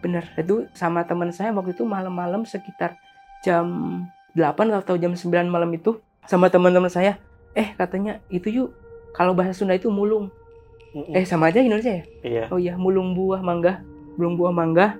Bener. 0.00 0.24
Itu 0.34 0.66
sama 0.72 1.04
teman 1.04 1.30
saya 1.30 1.52
waktu 1.52 1.74
itu 1.74 1.84
malam-malam 1.84 2.42
sekitar 2.42 2.96
jam 3.42 3.66
8 4.32 4.54
atau 4.72 4.96
jam 4.96 5.12
9 5.12 5.28
malam 5.46 5.68
itu 5.70 5.98
sama 6.24 6.46
teman-teman 6.48 6.88
saya, 6.88 7.18
eh 7.52 7.74
katanya 7.74 8.20
itu 8.28 8.48
yuk 8.48 8.68
kalau 9.12 9.32
bahasa 9.32 9.52
Sunda 9.54 9.76
itu 9.76 9.92
mulung. 9.92 10.32
Mm-mm. 10.92 11.12
Eh 11.16 11.24
sama 11.24 11.48
aja 11.48 11.60
Indonesia 11.60 12.00
ya? 12.00 12.04
Iya. 12.20 12.44
Oh 12.52 12.60
iya, 12.60 12.76
mulung 12.76 13.12
buah 13.12 13.40
mangga, 13.40 13.80
mulung 14.16 14.36
buah 14.36 14.52
mangga 14.52 14.96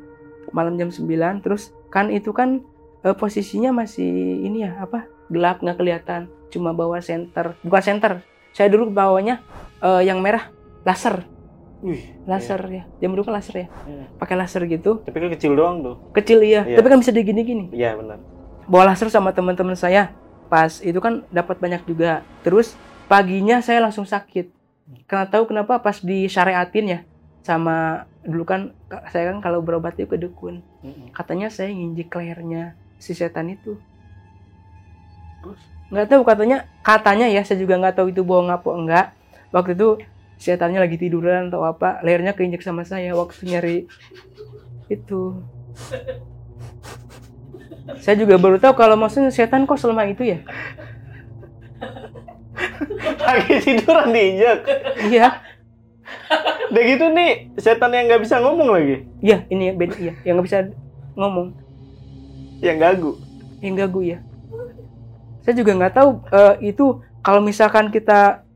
malam 0.50 0.76
jam 0.76 0.88
9 0.88 1.06
terus 1.40 1.72
kan 1.88 2.08
itu 2.08 2.32
kan 2.32 2.60
eh, 3.02 3.12
posisinya 3.12 3.72
masih 3.72 4.04
ini 4.42 4.64
ya 4.64 4.84
apa? 4.84 5.08
gelap 5.32 5.64
nggak 5.64 5.80
kelihatan, 5.80 6.28
cuma 6.52 6.76
bawa 6.76 7.00
senter, 7.00 7.56
bukan 7.64 7.80
senter. 7.80 8.12
Saya 8.52 8.68
dulu 8.68 8.92
bawanya 8.92 9.40
eh, 9.80 10.04
yang 10.04 10.20
merah 10.20 10.52
laser, 10.84 11.24
Wih, 11.80 12.20
laser 12.28 12.60
ya. 12.68 12.82
Jam 13.00 13.16
dulu 13.16 13.24
kan 13.24 13.40
laser 13.40 13.64
ya. 13.64 13.66
iya. 13.88 14.04
Pakai 14.20 14.36
laser 14.36 14.68
gitu. 14.68 15.00
Tapi 15.02 15.16
kan 15.18 15.28
kecil 15.32 15.56
doang 15.56 15.80
tuh. 15.80 15.96
Kecil 16.12 16.44
iya, 16.44 16.68
Iya. 16.68 16.76
tapi 16.76 16.86
kan 16.88 17.00
bisa 17.00 17.10
digini-gini. 17.10 17.72
Iya 17.72 17.96
benar. 17.96 18.20
Bawa 18.68 18.92
laser 18.92 19.08
sama 19.08 19.32
teman-teman 19.32 19.72
saya. 19.72 20.12
Pas 20.52 20.84
itu 20.84 21.00
kan 21.00 21.24
dapat 21.32 21.56
banyak 21.56 21.80
juga. 21.88 22.20
Terus 22.44 22.76
paginya 23.08 23.64
saya 23.64 23.80
langsung 23.80 24.04
sakit. 24.04 24.52
Karena 25.08 25.24
tahu 25.24 25.48
kenapa 25.48 25.80
pas 25.80 26.04
disyariatin 26.04 26.86
ya 26.92 27.00
sama 27.40 28.04
dulu 28.20 28.44
kan 28.44 28.76
saya 29.08 29.32
kan 29.32 29.40
kalau 29.40 29.64
berobat 29.64 29.96
itu 29.96 30.12
ke 30.12 30.20
dukun. 30.20 30.60
Katanya 31.16 31.48
saya 31.48 31.72
nginjek 31.72 32.12
lehernya 32.12 32.76
si 33.00 33.16
setan 33.16 33.48
itu. 33.48 33.80
Nggak 35.88 36.12
tahu 36.12 36.22
katanya 36.28 36.68
katanya 36.84 37.32
ya 37.32 37.40
saya 37.48 37.56
juga 37.56 37.80
nggak 37.80 37.96
tahu 37.96 38.12
itu 38.12 38.20
bohong 38.20 38.52
apa 38.52 38.68
enggak. 38.76 39.06
waktu 39.52 39.76
itu 39.76 40.00
setannya 40.40 40.80
lagi 40.80 40.96
tiduran 40.96 41.52
atau 41.52 41.60
apa 41.60 42.00
lehernya 42.00 42.32
keinjek 42.32 42.64
sama 42.64 42.88
saya 42.88 43.12
waktu 43.12 43.52
nyari 43.52 43.84
itu 44.88 45.44
saya 47.98 48.14
juga 48.14 48.36
baru 48.36 48.56
tahu 48.56 48.74
kalau 48.74 48.94
maksudnya 48.94 49.28
setan 49.28 49.64
kok 49.64 49.76
selama 49.76 50.06
itu 50.06 50.22
ya 50.24 50.38
Lagi 53.18 53.54
tiduran 53.60 54.10
diinjak. 54.10 54.58
iya 55.04 55.40
Udah 56.68 56.82
gitu 56.82 57.04
nih, 57.08 57.52
setan 57.56 57.90
yang 57.90 58.06
nggak 58.06 58.22
bisa 58.22 58.38
ngomong 58.38 58.68
lagi. 58.70 59.04
iya 59.18 59.44
ini 59.46 59.68
ya 59.68 59.74
beda 59.74 59.94
iya 59.96 60.12
yang 60.22 60.34
nggak 60.36 60.46
bisa 60.46 60.58
ngomong 61.14 61.52
Yang 62.58 62.78
gagu. 62.78 63.12
yang 63.58 63.74
gagu 63.76 64.00
ya 64.02 64.18
saya 65.38 65.54
juga 65.54 65.74
nggak 65.74 65.94
tahu 65.96 66.08
eh, 66.30 66.54
itu 66.64 66.84
kalau 67.18 67.40
misalkan 67.40 67.88
kita 67.88 68.46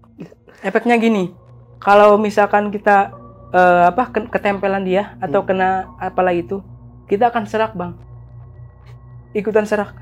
efeknya 0.60 0.94
gini 0.96 1.34
kalau 1.76 2.14
misalkan 2.16 2.70
kita 2.70 3.10
eh, 3.48 3.82
apa 3.86 4.06
ke- 4.08 4.28
ketempelan 4.28 4.82
dia 4.82 5.14
atau 5.16 5.40
Hmm. 5.40 5.48
kena 5.48 5.70
apalah 5.96 6.30
itu 6.30 6.62
kita 7.04 7.26
akan 7.26 7.44
serak 7.44 7.72
bang 7.72 7.94
ikutan 9.36 9.62
serak 9.62 9.92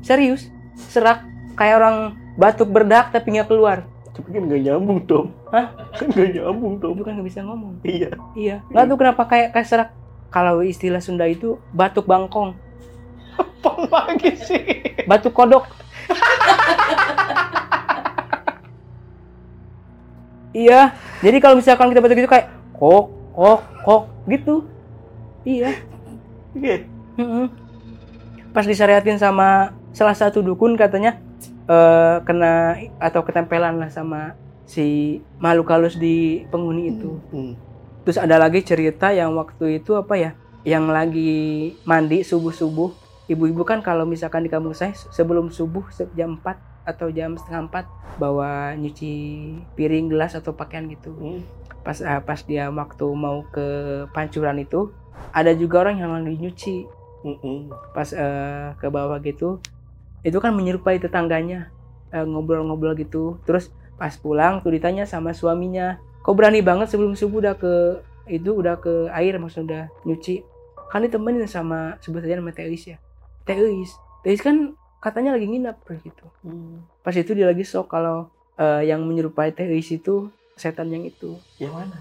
serius 0.00 0.48
serak 0.88 1.20
kayak 1.54 1.76
orang 1.76 1.96
batuk 2.34 2.66
berdak 2.66 3.12
tapi 3.12 3.30
nggak 3.30 3.46
keluar 3.46 3.84
Tapi 4.10 4.30
kan 4.30 4.46
nggak 4.46 4.62
nyambung, 4.62 5.02
Tom. 5.04 5.26
Hah? 5.50 5.74
Kan 5.92 6.06
nggak 6.08 6.38
nyambung, 6.38 6.78
Tom. 6.78 6.94
itu 6.94 7.02
kan 7.02 7.12
nggak 7.12 7.26
bisa 7.26 7.40
ngomong 7.42 7.82
Iya. 7.82 8.10
iya 8.34 8.56
nggak 8.68 8.84
tahu 8.86 8.96
kenapa 8.96 9.22
kayak 9.24 9.48
kayak 9.50 9.66
serak 9.66 9.90
kalau 10.30 10.62
istilah 10.62 10.98
Sunda 10.98 11.26
itu 11.26 11.58
batuk 11.70 12.06
bangkong 12.06 12.54
Apa 13.34 13.70
lagi 14.08 14.34
sih? 14.36 14.62
batuk 15.04 15.30
kodok 15.30 15.66
iya 20.54 20.94
jadi 21.20 21.36
kalau 21.38 21.58
misalkan 21.58 21.90
kita 21.90 21.98
batuk 21.98 22.16
gitu 22.16 22.30
kayak 22.30 22.46
kok 22.72 23.04
kok 23.34 23.60
kok 23.82 24.02
gitu 24.28 24.54
iya 25.42 25.74
Oke. 26.54 26.86
Mm-mm. 27.16 27.46
Pas 28.54 28.64
disyariatin 28.64 29.18
sama 29.18 29.74
salah 29.90 30.14
satu 30.14 30.38
dukun 30.40 30.78
katanya 30.78 31.18
eh, 31.66 32.16
kena 32.22 32.78
atau 33.02 33.26
ketempelan 33.26 33.82
lah 33.82 33.90
sama 33.90 34.38
si 34.64 35.18
makhluk 35.42 35.68
halus 35.74 35.98
di 35.98 36.46
penghuni 36.48 36.94
itu 36.94 37.18
Hmm. 37.34 37.58
terus 38.06 38.16
ada 38.16 38.38
lagi 38.38 38.62
cerita 38.64 39.10
yang 39.12 39.34
waktu 39.36 39.82
itu 39.82 39.98
apa 39.98 40.14
ya 40.16 40.30
yang 40.64 40.88
lagi 40.88 41.74
mandi 41.84 42.24
subuh 42.24 42.54
subuh 42.54 42.94
ibu-ibu 43.28 43.64
kan 43.66 43.84
kalau 43.84 44.08
misalkan 44.08 44.46
di 44.46 44.50
kampung 44.52 44.72
saya 44.72 44.94
sebelum 44.94 45.52
subuh 45.52 45.84
jam 46.16 46.40
4 46.40 46.56
atau 46.84 47.08
jam 47.12 47.36
setengah 47.36 47.68
4 47.68 48.20
bawa 48.20 48.72
nyuci 48.76 49.12
piring 49.76 50.12
gelas 50.12 50.32
atau 50.38 50.54
pakaian 50.56 50.88
gitu 50.88 51.12
Hmm. 51.12 51.42
pas 51.84 52.00
ah, 52.00 52.22
pas 52.24 52.40
dia 52.40 52.72
waktu 52.72 53.06
mau 53.12 53.44
ke 53.52 53.66
pancuran 54.16 54.62
itu 54.62 54.88
ada 55.34 55.52
juga 55.52 55.84
orang 55.84 56.00
yang 56.00 56.12
lagi 56.16 56.40
nyuci 56.40 56.76
Hmm. 57.24 57.72
pas 57.96 58.04
eh, 58.12 58.68
ke 58.76 58.86
bawah 58.86 59.16
gitu 59.18 59.56
itu 60.20 60.36
kan 60.36 60.52
menyerupai 60.52 61.00
tetangganya 61.00 61.72
eh, 62.12 62.20
ngobrol-ngobrol 62.20 62.92
gitu 62.94 63.40
terus 63.42 63.72
pas 63.96 64.12
pulang 64.12 64.60
tuh 64.60 64.68
ditanya 64.70 65.08
sama 65.08 65.32
suaminya 65.32 65.96
kok 66.20 66.36
berani 66.36 66.60
banget 66.60 66.92
sebelum 66.92 67.16
subuh 67.16 67.40
udah 67.40 67.54
ke 67.56 67.72
itu 68.28 68.52
udah 68.52 68.76
ke 68.76 69.08
air 69.10 69.36
maksudnya 69.36 69.64
udah 69.64 69.84
nyuci 70.04 70.44
kan 70.92 71.00
ditemenin 71.00 71.48
sama 71.48 71.96
sebut 72.00 72.20
saja 72.20 72.36
nama 72.36 72.52
Teis 72.52 72.84
ya 72.84 73.00
Teis 73.44 73.96
Teis 74.20 74.40
kan 74.40 74.72
katanya 75.00 75.32
lagi 75.36 75.48
nginap 75.48 75.80
gitu 75.88 76.28
Hmm. 76.44 76.84
pas 77.00 77.12
itu 77.12 77.32
dia 77.32 77.48
lagi 77.48 77.64
sok 77.64 77.88
kalau 77.88 78.28
eh, 78.56 78.84
yang 78.84 79.00
menyerupai 79.00 79.48
Teis 79.52 79.88
itu 79.88 80.28
setan 80.56 80.92
yang 80.92 81.04
itu 81.04 81.40
Yang 81.56 81.72
mana? 81.72 81.98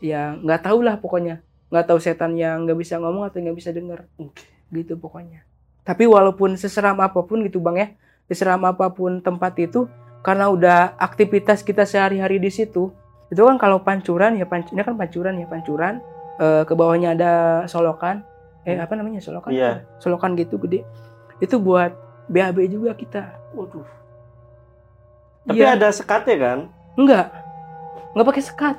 ya 0.00 0.34
nggak 0.34 0.64
tahu 0.64 0.80
lah 0.80 0.96
pokoknya 0.96 1.40
nggak 1.72 1.86
tahu 1.88 1.98
setan 2.02 2.36
yang 2.36 2.66
nggak 2.66 2.76
bisa 2.76 2.98
ngomong 2.98 3.24
atau 3.24 3.40
nggak 3.40 3.56
bisa 3.56 3.70
denger 3.70 4.04
Oke. 4.18 4.44
Gitu 4.72 4.96
pokoknya 4.96 5.44
tapi 5.82 6.06
walaupun 6.06 6.56
seseram 6.56 6.98
apa 6.98 7.20
pun 7.20 7.44
gitu 7.44 7.60
bang 7.60 7.76
ya 7.76 7.88
seseram 8.26 8.62
apa 8.64 8.88
pun 8.88 9.20
tempat 9.20 9.52
itu 9.58 9.86
karena 10.22 10.48
udah 10.48 10.94
aktivitas 10.96 11.60
kita 11.60 11.84
sehari-hari 11.84 12.38
di 12.38 12.48
situ 12.48 12.90
itu 13.28 13.40
kan 13.40 13.56
kalau 13.56 13.80
pancuran 13.80 14.36
ya 14.36 14.44
panc 14.44 14.70
ini 14.70 14.80
kan 14.80 14.94
pancuran 14.94 15.34
ya 15.36 15.46
pancuran 15.46 15.98
eh, 16.38 16.62
ke 16.64 16.72
bawahnya 16.72 17.12
ada 17.12 17.32
solokan 17.66 18.22
eh 18.62 18.78
apa 18.78 18.94
namanya 18.94 19.18
solokan 19.18 19.50
Iya. 19.50 19.82
solokan 19.98 20.38
gitu 20.38 20.54
gede 20.58 20.86
itu 21.42 21.58
buat 21.58 21.92
BAB 22.30 22.70
juga 22.70 22.94
kita 22.94 23.34
Waduh. 23.52 23.84
Tapi 25.42 25.58
Iya. 25.58 25.74
ada 25.74 25.90
sekatnya 25.90 26.36
kan? 26.38 26.58
enggak 26.94 27.26
nggak 28.12 28.26
pakai 28.28 28.44
sekat 28.44 28.76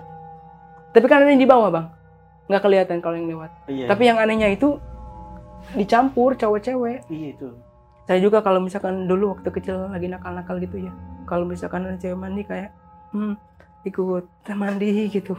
tapi 0.93 1.05
kan 1.09 1.25
ada 1.25 1.27
yang 1.27 1.41
di 1.41 1.49
bawah 1.49 1.67
bang 1.67 1.87
nggak 2.45 2.61
kelihatan 2.61 2.97
kalau 3.01 3.17
yang 3.17 3.27
lewat 3.27 3.49
Iya. 3.65 3.89
tapi 3.89 4.05
yang 4.05 4.21
anehnya 4.21 4.47
itu 4.47 4.77
dicampur 5.73 6.33
cowok-cewek 6.33 7.05
iya 7.07 7.27
itu. 7.31 7.49
saya 8.03 8.19
juga 8.19 8.39
kalau 8.39 8.59
misalkan 8.59 9.05
dulu 9.05 9.33
waktu 9.33 9.49
kecil 9.49 9.87
lagi 9.87 10.07
nakal-nakal 10.07 10.57
gitu 10.57 10.77
ya 10.79 10.91
kalau 11.23 11.43
misalkan 11.43 11.83
ada 11.83 11.95
cewek 11.95 12.15
mandi 12.15 12.43
kayak 12.43 12.69
hmm, 13.11 13.35
ikut 13.83 14.25
mandi 14.53 15.07
gitu. 15.09 15.35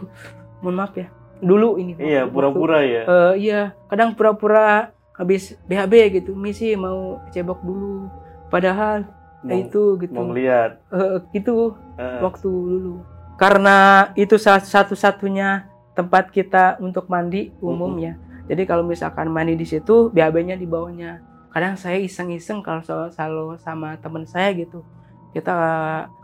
Mohon 0.61 0.77
maaf 0.77 0.95
ya. 0.95 1.09
Dulu 1.41 1.77
ini. 1.77 1.93
Iya, 1.95 2.25
pura-pura 2.25 2.81
ya. 2.81 3.03
eh, 3.05 3.33
iya 3.39 3.61
kadang 3.87 4.13
pura-pura 4.13 4.93
habis 5.13 5.57
BHB 5.65 5.93
gitu. 6.15 6.33
Misi 6.33 6.73
mau 6.73 7.21
cebok 7.29 7.61
dulu. 7.61 8.09
Padahal 8.49 9.05
Mau, 9.41 9.53
eh, 9.53 9.65
itu 9.65 10.01
gitu. 10.01 10.13
mau 10.13 10.29
ngeliat. 10.29 10.81
Eh, 10.89 11.17
gitu 11.33 11.77
Eh, 11.95 12.21
waktu 12.21 12.49
dulu. 12.49 13.05
Karena 13.37 14.09
itu 14.15 14.37
sa- 14.37 14.63
satu-satunya 14.63 15.69
tempat 15.93 16.31
kita 16.31 16.81
untuk 16.81 17.07
mandi 17.07 17.53
umumnya 17.61 18.17
jadi 18.45 18.63
kalau 18.69 18.85
misalkan 18.85 19.33
mandi 19.33 19.57
di 19.57 19.65
situ 19.65 20.13
BAB-nya 20.13 20.61
di 20.61 20.69
bawahnya. 20.69 21.25
Kadang 21.49 21.79
saya 21.81 21.97
iseng-iseng 22.03 22.61
kalau 22.61 22.83
selalu 22.85 23.57
sama 23.63 23.97
teman 24.03 24.29
saya 24.29 24.53
gitu. 24.53 24.85
Kita 25.33 25.55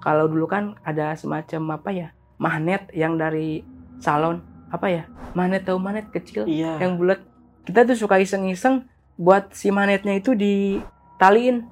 kalau 0.05 0.27
dulu 0.29 0.47
kan 0.47 0.77
ada 0.85 1.17
semacam 1.17 1.81
apa 1.81 1.91
ya 1.91 2.09
magnet 2.37 2.93
yang 2.93 3.17
dari 3.17 3.65
salon. 4.03 4.45
Apa 4.71 4.87
ya? 4.93 5.03
Magnet 5.33 5.67
tahu 5.67 5.81
magnet 5.81 6.12
kecil 6.12 6.45
iya. 6.47 6.77
yang 6.79 7.00
bulat. 7.00 7.25
Kita 7.65 7.89
tuh 7.89 7.97
suka 7.97 8.21
iseng-iseng 8.21 8.87
buat 9.17 9.50
si 9.57 9.73
magnetnya 9.73 10.21
itu 10.21 10.37
ditaliin. 10.37 11.65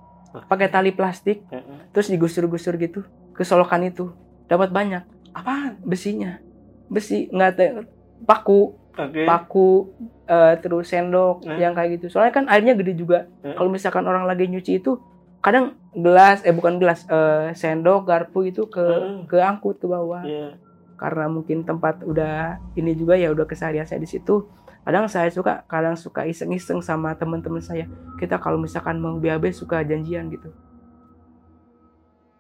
Pakai 0.48 0.68
tali 0.72 0.90
plastik. 0.94 1.44
Terus 1.92 2.08
digusur-gusur 2.08 2.78
gitu. 2.80 3.04
Ke 3.36 3.44
solokan 3.44 3.84
itu. 3.84 4.14
Dapat 4.48 4.72
banyak. 4.72 5.02
Apaan? 5.36 5.76
Besinya. 5.84 6.40
Besi 6.88 7.28
nggak 7.28 7.84
paku 8.24 8.74
Oke. 8.98 9.22
paku 9.22 9.94
eh, 10.24 10.58
terus 10.58 10.86
sendok 10.86 11.46
Eh. 11.46 11.56
yang 11.56 11.72
kayak 11.72 11.96
gitu 11.96 12.10
soalnya 12.10 12.32
kan 12.32 12.44
airnya 12.46 12.74
gede 12.74 12.94
juga 12.94 13.30
Eh. 13.40 13.54
kalau 13.54 13.68
misalkan 13.68 14.02
orang 14.02 14.24
lagi 14.24 14.44
nyuci 14.44 14.78
itu 14.78 14.98
kadang 15.38 15.72
gelas 15.92 16.42
eh 16.42 16.50
bukan 16.50 16.76
gelas 16.76 17.06
eh, 17.06 17.54
sendok 17.54 18.02
garpu 18.04 18.42
itu 18.44 18.66
ke 18.66 18.82
Eh. 18.82 19.22
ke 19.24 19.38
angkut 19.38 19.78
ke 19.78 19.86
bawah 19.86 20.20
Iya. 20.20 20.58
karena 20.94 21.26
mungkin 21.26 21.62
tempat 21.62 22.02
udah 22.02 22.58
ini 22.74 22.92
juga 22.92 23.14
ya 23.14 23.30
udah 23.30 23.44
keseharian 23.44 23.84
saya 23.84 23.98
di 23.98 24.06
situ 24.06 24.50
kadang 24.82 25.06
saya 25.06 25.28
suka 25.28 25.62
kadang 25.64 25.94
suka 25.94 26.24
iseng-iseng 26.24 26.80
sama 26.80 27.14
teman-teman 27.14 27.60
saya 27.60 27.86
kita 28.16 28.34
kalau 28.36 28.56
misalkan 28.56 28.96
mau 28.96 29.14
BAB 29.14 29.52
suka 29.52 29.80
janjian 29.80 30.26
gitu 30.26 30.50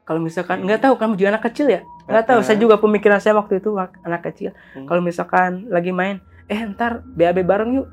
kalau 0.02 0.18
misalkan 0.18 0.64
nggak 0.64 0.80
tahu 0.80 0.96
kamu 0.96 1.14
juga 1.14 1.28
anak 1.30 1.44
kecil 1.46 1.68
ya 1.68 1.80
nggak 2.04 2.24
tahu 2.26 2.40
saya 2.40 2.56
juga 2.56 2.80
pemikiran 2.80 3.20
saya 3.20 3.36
waktu 3.36 3.60
itu 3.60 3.76
anak 3.76 4.24
kecil 4.24 4.56
Hmm. 4.72 4.88
kalau 4.88 5.00
misalkan 5.00 5.68
lagi 5.68 5.92
main 5.92 6.24
eh 6.48 6.60
ntar 6.72 7.04
BAB 7.04 7.44
bareng 7.44 7.70
yuk. 7.78 7.88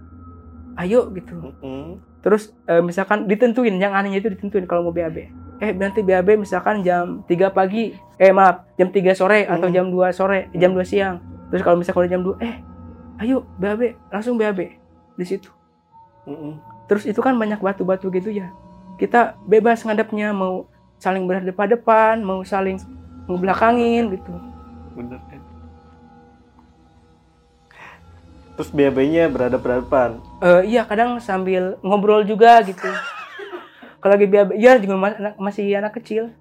Ayo 0.75 1.07
gitu. 1.15 1.39
Mm-mm. 1.39 1.99
terus 2.19 2.51
eh, 2.65 2.81
misalkan 2.81 3.29
ditentuin 3.29 3.77
yang 3.77 3.93
anehnya 3.93 4.17
itu 4.17 4.33
ditentuin 4.33 4.65
kalau 4.65 4.89
mau 4.89 4.95
BAB 4.95 5.29
eh 5.61 5.71
nanti 5.71 6.01
BAB 6.01 6.35
misalkan 6.35 6.83
jam 6.83 7.21
3 7.29 7.53
pagi. 7.53 7.95
Eh 8.17 8.31
maaf 8.31 8.63
jam 8.75 8.91
3 8.91 9.15
sore 9.15 9.43
atau 9.47 9.67
Hmm. 9.67 9.75
jam 9.75 9.85
2 9.91 10.11
sore 10.11 10.47
jam 10.55 10.71
2 10.75 10.83
siang. 10.83 11.21
Terus 11.51 11.61
kalau 11.63 11.77
misalkan 11.79 12.07
udah 12.07 12.11
jam 12.11 12.23
2 12.25 12.35
eh 12.43 12.55
ayo 13.23 13.47
BAB 13.55 13.95
langsung 14.11 14.35
BAB 14.35 14.59
di 15.15 15.25
situ. 15.25 15.47
Mm-mm. 16.25 16.57
terus 16.89 17.05
itu 17.05 17.21
kan 17.21 17.37
banyak 17.37 17.61
batu-batu 17.61 18.09
gitu 18.09 18.33
ya. 18.33 18.49
Kita 18.97 19.37
bebas 19.45 19.85
ngadepnya 19.85 20.33
mau 20.33 20.65
saling 20.97 21.23
berhadapan-hadapan 21.29 22.23
mau 22.25 22.41
saling 22.41 22.81
ngebelakangin 23.29 24.09
gitu. 24.11 24.33
Bener 24.97 25.21
kan? 25.29 25.41
Terus 28.55 28.69
BAB-nya 28.71 29.27
berhadapan-hadapan. 29.27 30.09
Eh, 30.39 30.61
iya 30.71 30.87
kadang 30.87 31.19
sambil 31.19 31.75
ngobrol 31.83 32.23
juga 32.23 32.63
gitu 32.63 32.87
kalau 33.99 34.15
lagi 34.15 34.27
BAB 34.27 34.49
ya 34.55 34.79
juga 34.79 34.95
mas- 34.95 35.17
anak- 35.19 35.39
masih 35.39 35.65
anak 35.75 35.95
kecil 35.99 36.31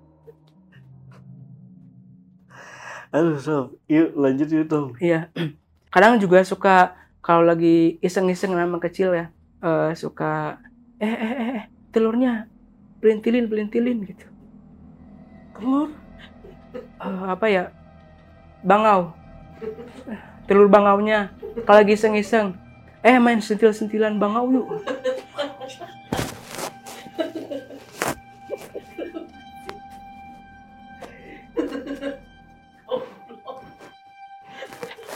Aduh, 3.15 3.39
Sob. 3.39 3.79
Yuk, 3.87 4.11
lanjut 4.19 4.49
yuk, 4.51 4.67
Tom. 4.67 4.87
Iya. 4.99 5.31
Kadang 5.95 6.19
juga 6.19 6.43
suka 6.43 6.99
kalau 7.23 7.47
lagi 7.47 8.03
iseng-iseng 8.03 8.51
nama 8.51 8.83
kecil 8.83 9.15
ya, 9.15 9.27
eh, 9.63 9.95
suka 9.95 10.59
eh, 10.99 11.07
eh 11.15 11.33
eh 11.39 11.49
eh 11.63 11.65
telurnya 11.95 12.51
pelintilin 12.99 13.47
pelintilin 13.47 14.03
gitu. 14.03 14.27
Telur? 15.55 15.95
Eh, 16.75 17.23
apa 17.31 17.47
ya? 17.47 17.71
bangau 18.65 19.15
telur 20.45 20.69
bangaunya. 20.69 21.33
Kalau 21.65 21.81
lagi 21.81 21.97
iseng-iseng. 21.97 22.57
Eh 23.05 23.21
main 23.21 23.41
sentil-sentilan 23.41 24.17
bangau 24.17 24.49
yuk. 24.49 24.67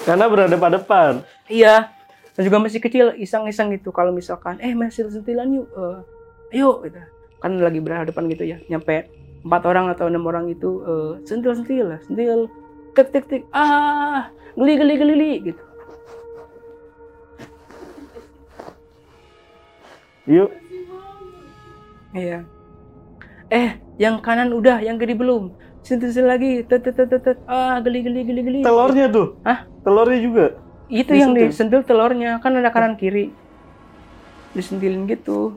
Karena 0.04 0.24
berhadapan-hadapan. 0.24 1.20
iya. 1.48 1.92
Dan 2.32 2.46
juga 2.46 2.62
masih 2.62 2.80
kecil 2.80 3.12
iseng-iseng 3.18 3.74
gitu. 3.76 3.92
Kalau 3.92 4.14
misalkan 4.14 4.56
eh 4.60 4.72
main 4.72 4.92
sentil-sentilan 4.92 5.48
yuk 5.52 5.68
Eh, 5.72 6.60
ayo 6.60 6.80
gitu. 6.84 7.00
Kan 7.40 7.60
lagi 7.60 7.80
berhadapan 7.80 8.24
gitu 8.32 8.44
ya. 8.44 8.56
Nyampe 8.68 9.08
empat 9.44 9.62
orang 9.64 9.88
atau 9.92 10.08
enam 10.08 10.24
orang 10.28 10.48
itu 10.48 10.84
eh, 10.84 11.12
sentil-sentil 11.24 11.96
lah 11.96 12.00
sentil. 12.04 12.48
Tik 12.96 13.08
tik 13.12 13.24
tik. 13.28 13.42
Ah 13.52 14.32
geli 14.58 14.72
geli 14.74 14.94
geli 14.98 15.14
geli, 15.14 15.32
gitu 15.46 15.62
Yuk. 20.28 20.52
Iya. 22.12 22.44
Eh, 23.48 23.80
yang 23.96 24.20
kanan 24.20 24.52
udah, 24.52 24.76
yang 24.84 25.00
kiri 25.00 25.16
belum. 25.16 25.56
Sentil 25.80 26.12
lagi, 26.28 26.68
tet 26.68 26.84
tet 26.84 27.00
tet 27.00 27.08
tet. 27.08 27.40
Ah, 27.48 27.80
geli 27.80 28.04
geli 28.04 28.28
geli 28.28 28.40
geli. 28.44 28.60
Telurnya 28.60 29.08
tuh. 29.08 29.40
Hah? 29.40 29.64
Telurnya 29.80 30.20
juga. 30.20 30.46
Itu 30.92 31.16
yang 31.16 31.32
disentil 31.32 31.80
telurnya, 31.80 32.36
kan 32.44 32.52
ada 32.60 32.68
kanan 32.68 33.00
kiri. 33.00 33.32
Disentilin 34.52 35.08
gitu. 35.08 35.56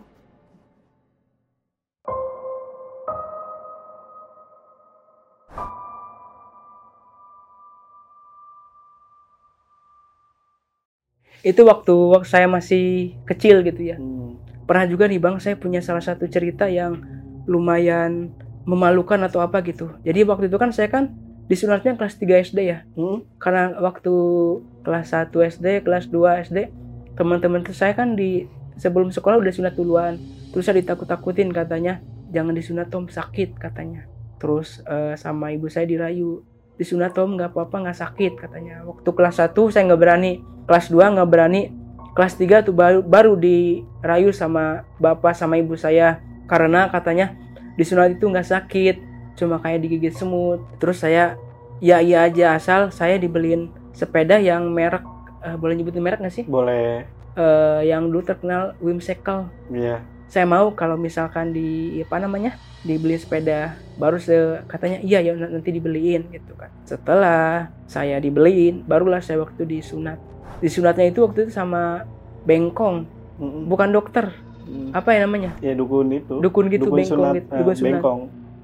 Itu 11.41 11.65
waktu 11.65 11.93
waktu 11.93 12.27
saya 12.29 12.45
masih 12.45 13.17
kecil 13.25 13.65
gitu 13.65 13.81
ya. 13.81 13.97
Hmm. 13.97 14.37
pernah 14.61 14.87
juga 14.87 15.03
nih 15.03 15.19
bang 15.19 15.35
saya 15.35 15.59
punya 15.59 15.83
salah 15.83 15.99
satu 15.99 16.31
cerita 16.31 16.63
yang 16.71 16.95
lumayan 17.43 18.31
memalukan 18.63 19.19
atau 19.19 19.43
apa 19.43 19.59
gitu 19.67 19.91
jadi 20.05 20.23
waktu 20.23 20.47
itu 20.47 20.55
kan 20.55 20.71
saya 20.71 20.87
kan 20.87 21.11
disunatnya 21.51 21.99
kelas 21.99 22.15
3 22.15 22.39
SD 22.47 22.59
ya 22.71 22.87
Hmm. 22.95 23.27
karena 23.35 23.75
waktu 23.83 24.13
kelas 24.87 25.11
1 25.11 25.43
SD 25.43 25.83
kelas 25.83 26.07
2 26.07 26.47
SD 26.47 26.71
teman-teman 27.19 27.67
tuh 27.67 27.75
saya 27.75 27.91
kan 27.91 28.15
di 28.15 28.47
sebelum 28.79 29.11
sekolah 29.11 29.43
udah 29.43 29.51
sunat 29.51 29.75
duluan 29.75 30.15
terus 30.55 30.63
saya 30.63 30.79
ditakut-takutin 30.79 31.51
katanya 31.51 31.99
jangan 32.31 32.55
disunat 32.55 32.87
Tom 32.87 33.11
sakit 33.11 33.59
katanya 33.59 34.07
terus 34.39 34.79
eh, 34.87 35.19
sama 35.19 35.51
ibu 35.51 35.67
saya 35.67 35.83
dirayu 35.83 36.47
disunat 36.81 37.13
Tom 37.13 37.37
nggak 37.37 37.53
apa-apa 37.53 37.85
nggak 37.85 37.99
sakit 38.01 38.33
katanya. 38.41 38.81
Waktu 38.89 39.05
kelas 39.13 39.37
1 39.37 39.53
saya 39.69 39.85
nggak 39.85 40.01
berani. 40.01 40.41
Kelas 40.65 40.89
2 40.89 41.13
nggak 41.13 41.29
berani. 41.29 41.69
Kelas 42.17 42.33
3 42.41 42.65
tuh 42.65 42.73
baru 42.73 43.05
baru 43.05 43.37
dirayu 43.37 44.33
sama 44.33 44.81
bapak 44.97 45.37
sama 45.37 45.61
ibu 45.61 45.77
saya. 45.77 46.17
Karena 46.49 46.89
katanya 46.89 47.37
disunat 47.77 48.17
itu 48.17 48.25
nggak 48.25 48.49
sakit 48.49 48.95
cuma 49.37 49.61
kayak 49.61 49.85
digigit 49.85 50.17
semut. 50.17 50.65
Terus 50.81 51.05
saya 51.05 51.37
ya 51.77 52.01
iya 52.01 52.25
aja 52.25 52.57
asal 52.57 52.89
saya 52.89 53.21
dibeliin 53.21 53.69
sepeda 53.93 54.41
yang 54.41 54.65
merek 54.73 55.05
eh, 55.45 55.53
boleh 55.53 55.77
nyebutin 55.77 56.01
merek 56.01 56.25
nggak 56.25 56.33
sih? 56.33 56.45
Boleh. 56.49 57.05
Eh, 57.37 57.81
yang 57.85 58.09
dulu 58.09 58.25
terkenal 58.25 58.73
Whimsical. 58.81 59.53
Iya. 59.69 60.01
Saya 60.31 60.47
mau 60.47 60.71
kalau 60.71 60.95
misalkan 60.95 61.51
di 61.51 61.99
apa 62.07 62.15
namanya 62.15 62.55
dibeli 62.87 63.19
sepeda 63.19 63.75
baru 63.99 64.15
se 64.15 64.63
katanya 64.63 65.03
iya 65.03 65.19
ya 65.19 65.35
nanti 65.35 65.75
dibeliin 65.75 66.31
gitu 66.31 66.55
kan. 66.55 66.71
Setelah 66.87 67.67
saya 67.83 68.15
dibeliin 68.23 68.87
barulah 68.87 69.19
saya 69.19 69.43
waktu 69.43 69.67
disunat. 69.67 70.23
Disunatnya 70.63 71.11
itu 71.11 71.27
waktu 71.27 71.45
itu 71.45 71.51
sama 71.51 72.07
bengkong 72.47 73.03
bukan 73.67 73.91
dokter. 73.91 74.31
Apa 74.95 75.19
ya 75.19 75.27
namanya? 75.27 75.51
Ya 75.59 75.75
dukun 75.75 76.07
itu. 76.15 76.39
dukun 76.39 76.71
gitu 76.71 76.87
bengkong 76.87 77.11
sunat, 77.11 77.33
gitu 77.35 77.51
eh, 77.51 77.59
dukun 77.59 77.75
sunat. 77.75 77.91
Bengkong. 77.99 78.21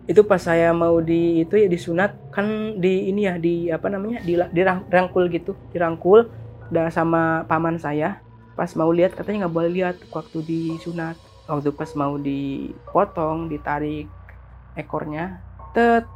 itu 0.08 0.23
pas 0.23 0.39
saya 0.39 0.71
mau 0.71 1.03
di 1.03 1.43
itu 1.43 1.60
ya 1.60 1.67
disunat 1.67 2.15
kan 2.32 2.80
di 2.80 3.12
ini 3.12 3.27
ya 3.27 3.36
di 3.36 3.67
apa 3.67 3.91
namanya 3.91 4.23
di 4.23 4.39
dirangkul 4.56 5.27
gitu 5.27 5.51
dirangkul. 5.75 6.32
Dan 6.71 6.88
sama 6.95 7.43
paman 7.43 7.75
saya 7.75 8.23
pas 8.56 8.71
mau 8.80 8.88
lihat 8.88 9.19
katanya 9.19 9.45
nggak 9.45 9.56
boleh 9.56 9.71
lihat 9.84 9.95
waktu 10.15 10.47
disunat 10.47 11.19
waktu 11.47 11.71
pas 11.71 11.91
mau 11.95 12.19
dipotong 12.19 13.47
ditarik 13.47 14.07
ekornya 14.75 15.39
tet 15.71 16.07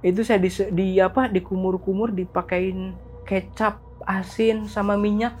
itu 0.00 0.24
saya 0.24 0.40
di, 0.40 0.48
di 0.72 0.86
apa 0.96 1.28
dikumur-kumur 1.28 2.08
dipakein 2.10 2.96
kecap 3.28 3.78
asin 4.08 4.64
sama 4.64 4.96
minyak 4.96 5.36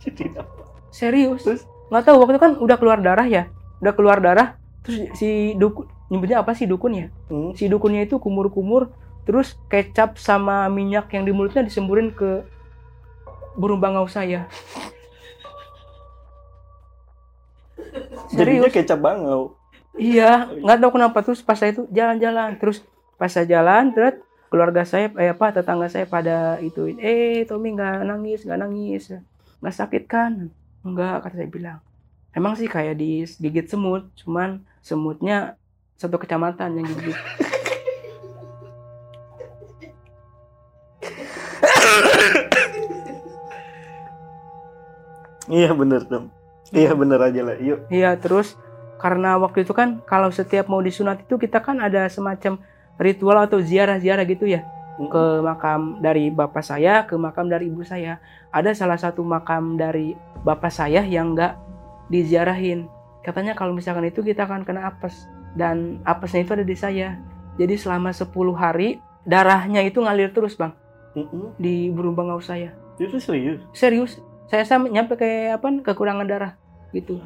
Jadi 0.00 0.32
apa? 0.40 0.64
serius 0.88 1.44
Terus? 1.44 1.62
nggak 1.92 2.04
tahu 2.08 2.16
waktu 2.24 2.32
itu 2.36 2.42
kan 2.42 2.52
udah 2.56 2.76
keluar 2.80 2.98
darah 2.98 3.28
ya 3.28 3.52
udah 3.84 3.92
keluar 3.92 4.18
darah 4.18 4.56
terus 4.80 5.12
si 5.14 5.52
dukun 5.54 5.84
nyebutnya 6.08 6.40
apa 6.40 6.56
sih 6.56 6.64
dukun 6.64 6.92
ya 6.96 7.06
Hmm. 7.28 7.52
si 7.52 7.68
dukunnya 7.68 8.04
itu 8.04 8.16
kumur-kumur 8.16 8.88
terus 9.22 9.54
kecap 9.68 10.16
sama 10.18 10.66
minyak 10.68 11.08
yang 11.12 11.22
di 11.22 11.32
mulutnya 11.32 11.62
disemburin 11.62 12.10
ke 12.10 12.42
burung 13.54 13.78
bangau 13.78 14.08
saya 14.08 14.48
Jadinya 18.32 18.68
serius? 18.68 18.74
kecap 18.74 18.98
bangau. 19.00 19.56
iya 19.98 20.48
nggak 20.48 20.78
tahu 20.80 20.90
kenapa. 20.96 21.18
Terus 21.20 21.40
pas 21.44 21.58
saya 21.58 21.76
itu 21.76 21.84
jalan-jalan. 21.92 22.56
Terus 22.56 22.80
pas 23.20 23.30
saya 23.30 23.46
jalan 23.46 23.92
terus 23.92 24.16
keluarga 24.48 24.84
saya 24.84 25.08
eh 25.16 25.32
apa 25.32 25.48
tetangga 25.52 25.88
saya 25.88 26.04
pada 26.04 26.60
itu 26.60 26.92
eh 27.00 27.48
Tommy 27.48 27.72
nggak 27.76 28.04
nangis 28.04 28.44
nggak 28.44 28.60
nangis. 28.60 29.12
Nggak 29.60 29.74
sakit 29.76 30.04
kan? 30.08 30.52
Enggak 30.82 31.22
kata 31.22 31.36
saya 31.40 31.50
bilang. 31.50 31.78
Emang 32.32 32.56
sih 32.56 32.66
kayak 32.66 32.96
digigit 32.96 33.68
semut 33.68 34.08
cuman 34.16 34.64
semutnya 34.80 35.60
satu 36.00 36.16
kecamatan 36.16 36.80
yang 36.80 36.88
gigit 36.88 37.14
Iya 45.52 45.76
bener 45.76 46.00
Tom. 46.08 46.41
Iya 46.72 46.96
bener 46.96 47.20
aja 47.20 47.40
lah. 47.44 47.56
Yuk. 47.60 47.78
Iya, 47.92 48.16
terus 48.16 48.56
karena 48.96 49.36
waktu 49.36 49.68
itu 49.68 49.76
kan 49.76 50.00
kalau 50.08 50.32
setiap 50.32 50.72
mau 50.72 50.80
disunat 50.80 51.20
itu 51.20 51.36
kita 51.36 51.60
kan 51.60 51.78
ada 51.84 52.08
semacam 52.08 52.58
ritual 52.96 53.36
atau 53.44 53.58
ziarah-ziarah 53.58 54.22
gitu 54.30 54.46
ya 54.46 54.62
ke 55.00 55.24
makam 55.42 55.98
dari 55.98 56.30
bapak 56.30 56.62
saya 56.62 57.04
ke 57.08 57.16
makam 57.16 57.48
dari 57.48 57.68
ibu 57.68 57.84
saya. 57.84 58.20
Ada 58.52 58.76
salah 58.76 58.96
satu 59.00 59.24
makam 59.24 59.76
dari 59.76 60.16
bapak 60.44 60.72
saya 60.72 61.04
yang 61.04 61.36
nggak 61.36 61.56
diziarahin. 62.12 62.88
Katanya 63.24 63.56
kalau 63.56 63.72
misalkan 63.72 64.08
itu 64.08 64.20
kita 64.20 64.44
akan 64.44 64.64
kena 64.64 64.88
apes 64.88 65.28
dan 65.56 66.00
apesnya 66.06 66.44
itu 66.44 66.52
ada 66.56 66.66
di 66.66 66.76
saya. 66.76 67.18
Jadi 67.60 67.76
selama 67.76 68.12
10 68.12 68.32
hari 68.56 69.00
darahnya 69.28 69.84
itu 69.84 70.00
ngalir 70.00 70.32
terus 70.32 70.56
bang 70.56 70.72
Mm-mm. 71.16 71.56
di 71.60 71.92
burung 71.92 72.16
bangau 72.16 72.40
saya. 72.40 72.72
Itu 73.00 73.18
serius. 73.18 73.60
serius 73.72 74.20
saya 74.52 74.68
sampai 74.68 74.92
nyampe 74.92 75.16
kayak 75.16 75.64
apa 75.64 75.80
kekurangan 75.80 76.28
darah 76.28 76.52
gitu 76.92 77.18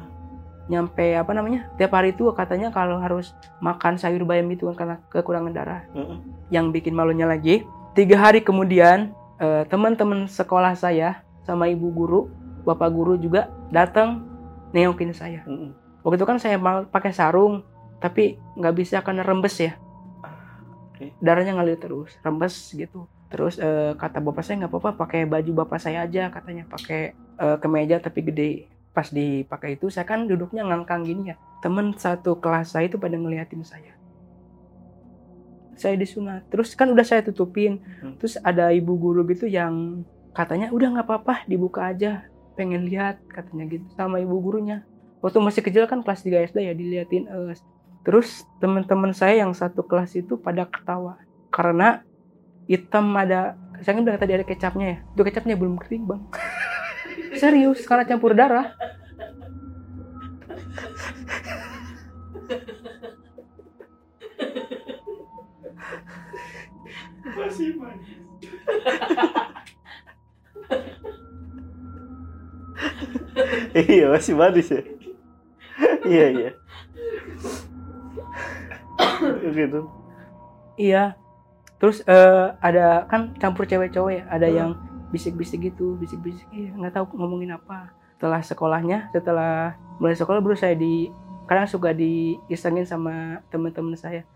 nyampe 0.67 1.15
apa 1.15 1.31
namanya 1.31 1.71
tiap 1.79 1.95
hari 1.95 2.11
itu 2.11 2.27
katanya 2.35 2.69
kalau 2.75 2.99
harus 2.99 3.31
makan 3.63 3.95
sayur 3.95 4.27
bayam 4.27 4.51
itu 4.51 4.67
kan 4.71 4.75
karena 4.75 4.95
kekurangan 5.07 5.53
darah 5.55 5.81
Mm-mm. 5.95 6.19
yang 6.51 6.75
bikin 6.75 6.91
malunya 6.91 7.23
lagi 7.23 7.63
tiga 7.95 8.19
hari 8.19 8.43
kemudian 8.43 9.15
eh, 9.39 9.63
teman-teman 9.71 10.27
sekolah 10.27 10.75
saya 10.75 11.23
sama 11.47 11.71
ibu 11.71 11.87
guru 11.87 12.27
bapak 12.67 12.91
guru 12.91 13.15
juga 13.15 13.47
datang 13.71 14.27
nengokin 14.75 15.15
saya 15.15 15.47
Mm-mm. 15.47 15.71
waktu 16.03 16.19
itu 16.19 16.27
kan 16.27 16.37
saya 16.37 16.59
pakai 16.91 17.15
sarung 17.15 17.63
tapi 18.03 18.35
nggak 18.59 18.75
bisa 18.75 18.99
karena 18.99 19.23
rembes 19.23 19.55
ya 19.63 19.79
Oke. 20.91 21.15
darahnya 21.23 21.55
ngalir 21.55 21.79
terus 21.79 22.11
rembes 22.19 22.75
gitu 22.75 23.07
terus 23.31 23.55
eh, 23.55 23.95
kata 23.95 24.19
bapak 24.19 24.43
saya 24.43 24.67
nggak 24.67 24.71
apa-apa 24.75 24.91
pakai 24.99 25.23
baju 25.23 25.63
bapak 25.63 25.79
saya 25.79 26.03
aja 26.03 26.27
katanya 26.27 26.67
pakai 26.67 27.15
eh, 27.15 27.57
kemeja 27.63 28.03
tapi 28.03 28.19
gede 28.27 28.67
pas 28.97 29.13
dipakai 29.13 29.77
itu 29.77 29.93
saya 29.93 30.09
kan 30.09 30.25
duduknya 30.25 30.65
ngangkang 30.65 31.05
gini 31.05 31.29
ya. 31.29 31.37
Temen 31.61 31.93
satu 31.93 32.41
kelas 32.41 32.73
saya 32.73 32.89
itu 32.89 32.97
pada 32.97 33.13
ngeliatin 33.13 33.61
saya. 33.61 33.93
Saya 35.77 35.93
disunat 35.93 36.49
terus 36.49 36.73
kan 36.73 36.89
udah 36.89 37.05
saya 37.05 37.21
tutupin. 37.21 37.77
Hmm. 38.01 38.17
terus 38.17 38.41
ada 38.41 38.73
ibu 38.73 38.97
guru 38.97 39.21
gitu 39.29 39.45
yang 39.45 40.01
katanya 40.33 40.73
udah 40.73 40.97
nggak 40.97 41.05
apa-apa 41.05 41.45
dibuka 41.45 41.85
aja. 41.85 42.25
Pengen 42.57 42.89
lihat 42.89 43.21
katanya 43.29 43.69
gitu 43.69 43.85
sama 43.93 44.17
ibu 44.17 44.33
gurunya. 44.41 44.81
Waktu 45.21 45.45
masih 45.45 45.61
kecil 45.61 45.85
kan 45.85 46.01
kelas 46.01 46.25
3 46.25 46.49
SD 46.49 46.57
ya 46.65 46.73
diliatin 46.73 47.29
eh, 47.29 47.53
terus 48.01 48.49
teman-teman 48.57 49.13
saya 49.13 49.45
yang 49.45 49.53
satu 49.53 49.85
kelas 49.85 50.17
itu 50.17 50.41
pada 50.41 50.65
ketawa. 50.65 51.21
Karena 51.53 52.01
hitam 52.65 53.13
ada 53.13 53.53
saya 53.85 53.93
kan 53.93 54.01
bilang 54.01 54.17
tadi 54.17 54.33
ada 54.33 54.45
kecapnya 54.49 54.85
ya. 54.89 54.97
Itu 55.13 55.21
kecapnya 55.21 55.53
belum 55.53 55.77
kering 55.77 56.09
bang 56.09 56.21
Serius, 57.35 57.83
karena 57.83 58.07
campur 58.07 58.31
darah. 58.31 58.71
Masih 67.37 67.75
manis. 67.75 68.09
iya, 73.75 74.05
masih 74.09 74.33
manis 74.33 74.67
ya. 74.71 74.81
iya, 76.07 76.27
iya. 76.31 76.51
gitu. 79.53 79.81
Iya. 80.77 81.03
Terus 81.77 82.01
uh, 82.09 82.57
ada 82.57 83.05
kan 83.05 83.37
campur 83.37 83.69
cewek 83.69 83.93
cowok 83.93 84.11
ya, 84.17 84.23
ada 84.33 84.47
hmm. 84.49 84.57
yang 84.57 84.71
bisik-bisik 85.11 85.71
gitu, 85.71 85.95
bisik-bisik, 85.97 86.47
iya 86.51 86.71
nggak 86.75 86.93
tahu 86.93 87.05
ngomongin 87.15 87.55
apa. 87.55 87.91
Setelah 88.17 88.41
sekolahnya, 88.41 89.13
setelah 89.13 89.77
mulai 90.01 90.17
sekolah 90.17 90.41
baru 90.41 90.57
saya 90.57 90.73
di 90.73 91.07
kadang 91.47 91.69
suka 91.69 91.95
diisengin 91.95 92.83
sama 92.83 93.39
teman-teman 93.47 93.95
saya. 93.95 94.27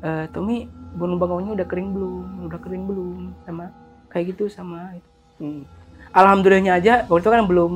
Eh, 0.00 0.26
Tommy, 0.32 0.70
burung 0.96 1.20
bangaunya 1.20 1.52
udah 1.52 1.66
kering 1.66 1.92
belum? 1.92 2.48
Udah 2.48 2.60
kering 2.62 2.84
belum? 2.88 3.34
Sama 3.44 3.74
kayak 4.08 4.36
gitu 4.36 4.48
sama 4.48 4.96
itu. 4.96 5.10
Hmm. 5.40 5.62
Alhamdulillahnya 6.10 6.72
aja 6.74 6.94
waktu 7.06 7.22
itu 7.22 7.30
kan 7.30 7.42
belum 7.46 7.72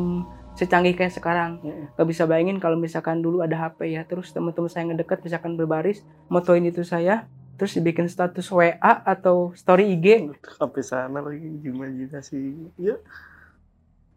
secanggih 0.54 0.94
kayak 0.94 1.14
sekarang. 1.14 1.58
Hmm. 1.60 1.90
Gak 1.98 2.06
bisa 2.08 2.24
bayangin 2.24 2.62
kalau 2.62 2.78
misalkan 2.78 3.20
dulu 3.20 3.42
ada 3.42 3.58
HP 3.58 3.94
ya, 3.94 4.02
terus 4.06 4.30
teman-teman 4.30 4.70
saya 4.70 4.90
ngedeket 4.90 5.22
misalkan 5.26 5.58
berbaris, 5.58 6.02
motoin 6.30 6.64
itu 6.64 6.86
saya, 6.86 7.26
terus 7.54 7.74
dibikin 7.78 8.10
status 8.10 8.50
WA 8.50 8.76
atau 8.82 9.54
story 9.54 9.94
IG, 9.94 10.32
sampai 10.58 10.82
sana 10.82 11.18
lagi 11.22 11.42
imajinasi 11.62 12.70
ya 12.78 12.98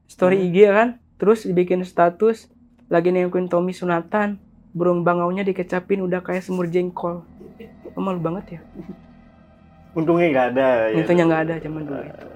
story 0.08 0.40
Hmm. 0.40 0.48
IG 0.50 0.58
kan, 0.72 0.90
terus 1.20 1.44
dibikin 1.44 1.84
status 1.84 2.50
lagi 2.88 3.12
nengokin 3.12 3.52
Tommy 3.52 3.76
sunatan, 3.76 4.40
burung 4.72 5.04
bangaunya 5.04 5.44
dikecapin 5.44 6.00
udah 6.00 6.24
kayak 6.24 6.42
semur 6.42 6.72
jengkol. 6.72 7.28
Oh, 7.94 8.02
malu 8.02 8.24
banget 8.24 8.58
ya. 8.58 8.62
untungnya 9.98 10.30
nggak 10.30 10.48
ada 10.54 10.70
ya. 10.94 10.98
Untungnya 11.02 11.26
nggak 11.26 11.44
ada 11.50 11.56
zaman 11.58 11.82
dulu. 11.90 12.02
itu. 12.06 12.28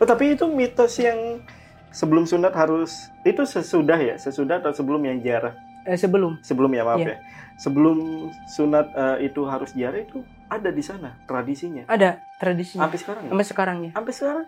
oh 0.00 0.06
tapi 0.08 0.24
itu 0.32 0.44
mitos 0.48 0.96
yang 0.96 1.44
sebelum 1.92 2.24
sunat 2.24 2.56
harus 2.56 3.12
itu 3.28 3.44
sesudah 3.44 4.00
ya 4.00 4.16
sesudah 4.16 4.62
atau 4.64 4.72
sebelum 4.72 5.04
yang 5.04 5.20
jarah 5.20 5.52
Eh, 5.90 5.98
sebelum. 5.98 6.38
Sebelum 6.46 6.70
ya 6.70 6.86
maaf 6.86 7.02
Iya. 7.02 7.06
ya. 7.10 7.16
Sebelum 7.58 8.30
sunat 8.46 8.86
eh, 8.94 9.26
itu 9.26 9.42
harus 9.42 9.74
jarah 9.74 9.98
itu 9.98 10.22
ada 10.46 10.70
di 10.70 10.82
sana 10.86 11.18
tradisinya. 11.26 11.82
Ada 11.90 12.22
tradisinya. 12.38 12.86
Sampai 12.86 12.98
sekarang 13.02 13.22
ya? 13.26 13.30
sampai 13.30 13.44
sekarang 13.46 13.76
ya. 13.82 13.90
Sampai 13.90 14.12
sekarang? 14.14 14.44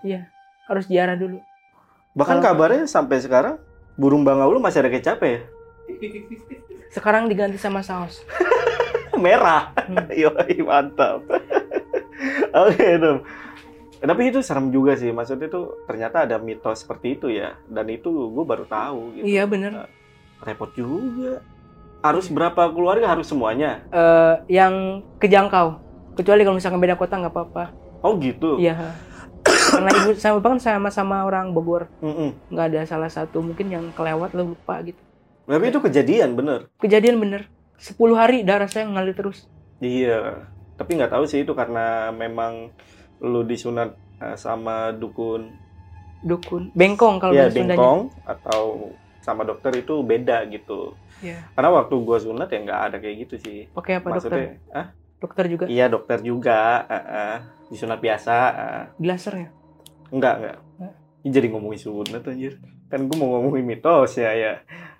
Harus 0.70 0.84
ziarah 0.86 1.18
dulu. 1.18 1.38
bahkan 2.12 2.44
Kalau- 2.44 2.54
kabarnya 2.60 2.84
sampai 2.84 3.24
sekarang 3.24 3.56
burung 3.96 4.20
bangau 4.20 4.52
lu 4.52 4.60
masih 4.60 4.84
ada 4.84 4.92
kecap 4.92 5.16
ya? 5.24 5.40
Sekarang 6.92 7.24
diganti 7.24 7.56
sama 7.56 7.80
saus. 7.80 8.20
merah? 9.16 9.72
Hmm. 9.88 10.12
Yoi, 10.22 10.60
mantap. 10.60 11.24
Oke 12.68 12.86
Tom 13.00 13.18
tapi 14.02 14.34
itu 14.34 14.42
serem 14.42 14.74
juga 14.74 14.98
sih. 14.98 15.14
Maksudnya 15.14 15.46
itu 15.46 15.62
ternyata 15.86 16.26
ada 16.26 16.34
mitos 16.42 16.82
seperti 16.82 17.14
itu 17.14 17.30
ya. 17.30 17.54
Dan 17.70 17.86
itu 17.86 18.10
gue 18.10 18.44
baru 18.44 18.66
tahu 18.66 19.14
gitu. 19.14 19.24
Iya 19.30 19.46
bener. 19.46 19.86
Repot 20.42 20.70
juga 20.72 21.40
harus 22.00 22.26
berapa 22.26 22.66
keluarga 22.68 23.06
harus 23.08 23.24
semuanya 23.24 23.82
Eh, 23.88 24.34
yang 24.52 25.00
kejangkau. 25.16 25.78
Kecuali 26.12 26.42
kalau 26.42 26.56
misalkan 26.56 26.76
beda 26.76 26.94
kota 26.94 27.16
nggak 27.16 27.30
apa-apa. 27.30 27.64
oh 28.00 28.18
gitu 28.18 28.58
Iya. 28.58 28.94
Karena 29.42 29.90
ibu 29.92 30.14
sama 30.14 30.38
bapak 30.38 30.50
kan 30.52 30.60
sama-sama 30.60 31.22
orang 31.22 31.50
Bogor, 31.50 31.86
nggak 32.48 32.66
ada 32.68 32.80
salah 32.84 33.06
satu 33.06 33.38
mungkin 33.38 33.66
yang 33.68 33.84
kelewat 33.90 34.32
lo 34.32 34.46
lupa 34.48 34.82
gitu. 34.82 34.98
tapi 35.42 35.68
itu 35.68 35.80
kejadian 35.80 36.34
bener 36.34 36.70
Kejadian 36.76 37.18
bener. 37.18 37.50
10 37.74 37.98
hari 38.12 38.42
darah 38.42 38.66
saya 38.66 38.86
ngalir 38.86 39.10
terus. 39.12 39.50
iya 39.78 40.46
tapi 40.72 40.94
nggak 40.94 41.10
tahu 41.10 41.24
sih 41.24 41.42
itu 41.42 41.50
karena 41.52 41.84
memang 42.10 42.70
lu 43.18 43.42
disunat 43.42 43.94
eh, 44.18 44.34
sama 44.34 44.90
dukun 44.92 45.50
Dukun. 46.20 46.70
Bengkong 46.72 47.18
kalau 47.18 47.34
ya 47.34 47.46
bahasa 47.46 47.50
Sundanya. 47.52 47.74
bengkong 47.74 48.00
atau 48.24 48.62
sama 49.22 49.42
dokter 49.42 49.72
itu 49.74 50.02
beda 50.02 50.44
gitu 50.46 50.98
Iya. 51.18 51.38
karena 51.54 51.70
waktu 51.72 51.94
gua 51.96 52.18
sunat 52.18 52.46
ya 52.46 52.58
nggak 52.60 52.80
ada 52.82 52.96
kayak 52.98 53.16
gitu 53.22 53.34
sih 53.38 53.58
Pakai 53.70 53.96
apa 53.96 54.10
dokter? 54.10 54.30
maksudnya 54.34 54.74
ah 54.74 54.86
Dokter 55.16 55.44
juga. 55.46 55.64
iya 55.66 55.86
dokter 55.86 56.18
juga 56.18 56.58
eh, 56.84 56.98
eh. 56.98 57.36
disunat 57.68 57.98
biasa 57.98 58.34
eh. 58.50 58.84
Lasernya. 59.00 59.48
enggak 60.10 60.34
enggak 60.36 60.56
Hah? 60.76 60.92
Ini 61.22 61.30
jadi 61.30 61.46
ngomongin 61.48 61.78
sunat 61.80 62.22
anjir 62.24 62.58
kan 62.86 63.06
gua 63.06 63.16
mau 63.16 63.38
ngomongin 63.38 63.62
mitos 63.64 64.12
ya 64.14 64.30
ya 64.30 64.52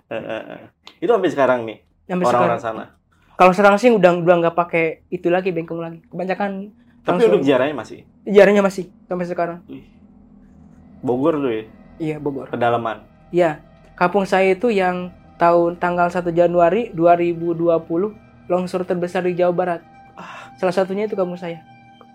Eh, 0.05 0.15
eh, 0.15 0.43
eh. 0.49 0.61
itu 0.97 1.09
sampai 1.09 1.27
sekarang 1.27 1.59
nih 1.63 1.83
orang-orang 2.07 2.31
sekarang. 2.55 2.59
sana 2.59 2.85
Kalau 3.33 3.51
sekarang 3.51 3.77
sih 3.77 3.89
udah 3.89 4.13
udah 4.15 4.35
nggak 4.39 4.53
pakai 4.53 4.85
itu 5.09 5.25
lagi 5.27 5.49
bengkong 5.49 5.81
lagi. 5.81 5.99
Kebanyakan 6.05 6.69
tapi 7.01 7.17
Langsung. 7.17 7.29
untuk 7.33 7.43
jaranya 7.43 7.73
masih 7.73 8.05
jaranya 8.23 8.61
masih 8.61 8.87
sampai 9.03 9.25
sekarang. 9.25 9.59
Bogor 11.01 11.35
tuh 11.37 11.51
ya 11.51 11.63
Iya 11.99 12.15
Bogor. 12.17 12.47
pedalaman 12.47 13.03
Iya. 13.27 13.59
Kampung 13.93 14.25
saya 14.25 14.51
itu 14.51 14.67
yang 14.67 15.09
tahun 15.35 15.77
tanggal 15.77 16.07
1 16.07 16.25
Januari 16.29 16.89
2020 16.91 17.69
longsor 18.45 18.81
terbesar 18.83 19.21
di 19.21 19.33
Jawa 19.33 19.53
Barat. 19.53 19.81
Salah 20.55 20.71
satunya 20.71 21.05
itu 21.05 21.13
kampung 21.13 21.35
saya. 21.35 21.61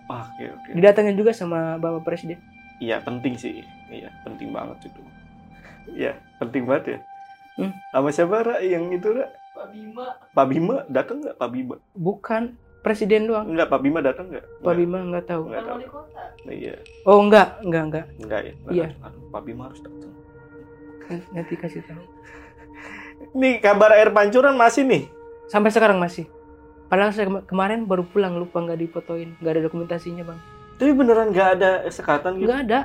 ah 0.07 0.25
oke 0.25 0.41
oke 0.41 0.69
Didatangin 0.73 1.13
juga 1.13 1.29
sama 1.29 1.77
Bapak 1.77 2.01
Presiden. 2.01 2.41
iya 2.79 2.97
penting 2.97 3.37
sih 3.37 3.61
iya 3.87 4.09
penting 4.23 4.49
banget 4.49 4.89
itu 4.89 5.01
iya 5.87 6.17
penting 6.37 6.65
banget 6.65 6.85
ya 6.87 6.99
Hmm. 7.53 7.75
sama 7.91 8.09
siapa 8.09 8.39
Ra? 8.39 8.55
yang 8.57 8.87
itu 8.87 9.11
Ra? 9.11 9.27
Pak 9.51 9.67
Bima. 9.69 10.05
Pak 10.31 10.45
Bima 10.47 10.75
datang 10.87 11.19
nggak 11.19 11.35
Pak 11.35 11.49
Bima 11.51 11.75
Bukan 11.91 12.55
presiden 12.79 13.27
doang. 13.27 13.51
Enggak, 13.51 13.67
Pak 13.67 13.83
Bima 13.83 13.99
datang 13.99 14.31
nggak? 14.31 14.45
Pak 14.63 14.73
Bima 14.73 14.97
nggak 15.03 15.25
tahu. 15.27 15.43
Nggak 15.45 15.65
tahu. 15.67 15.79
Iya, 16.47 16.73
Oh 17.03 17.19
enggak, 17.19 17.59
enggak, 17.61 17.83
enggak. 17.83 18.05
enggak 18.17 18.41
ya. 18.41 18.53
Iya. 18.71 18.87
Pak 19.29 19.41
Bima 19.43 19.67
harus 19.67 19.83
datang. 19.83 20.08
Nanti 21.09 21.53
kasih 21.57 21.81
tahu. 21.85 22.03
Nih 23.35 23.57
kabar 23.59 23.93
air 23.93 24.09
pancuran 24.09 24.55
masih 24.55 24.85
nih. 24.85 25.03
Sampai 25.49 25.73
sekarang 25.73 25.97
masih. 25.97 26.29
Padahal 26.89 27.13
saya 27.13 27.29
kema- 27.29 27.45
kemarin 27.45 27.85
baru 27.85 28.05
pulang 28.05 28.37
lupa 28.37 28.61
nggak 28.61 28.79
difotoin, 28.81 29.37
nggak 29.37 29.51
ada 29.53 29.61
dokumentasinya 29.65 30.23
bang. 30.25 30.39
Tapi 30.81 30.91
beneran 30.93 31.29
nggak 31.29 31.49
ada 31.59 31.71
sekatan 31.89 32.41
gitu. 32.41 32.49
Nggak 32.49 32.59
ada. 32.65 32.79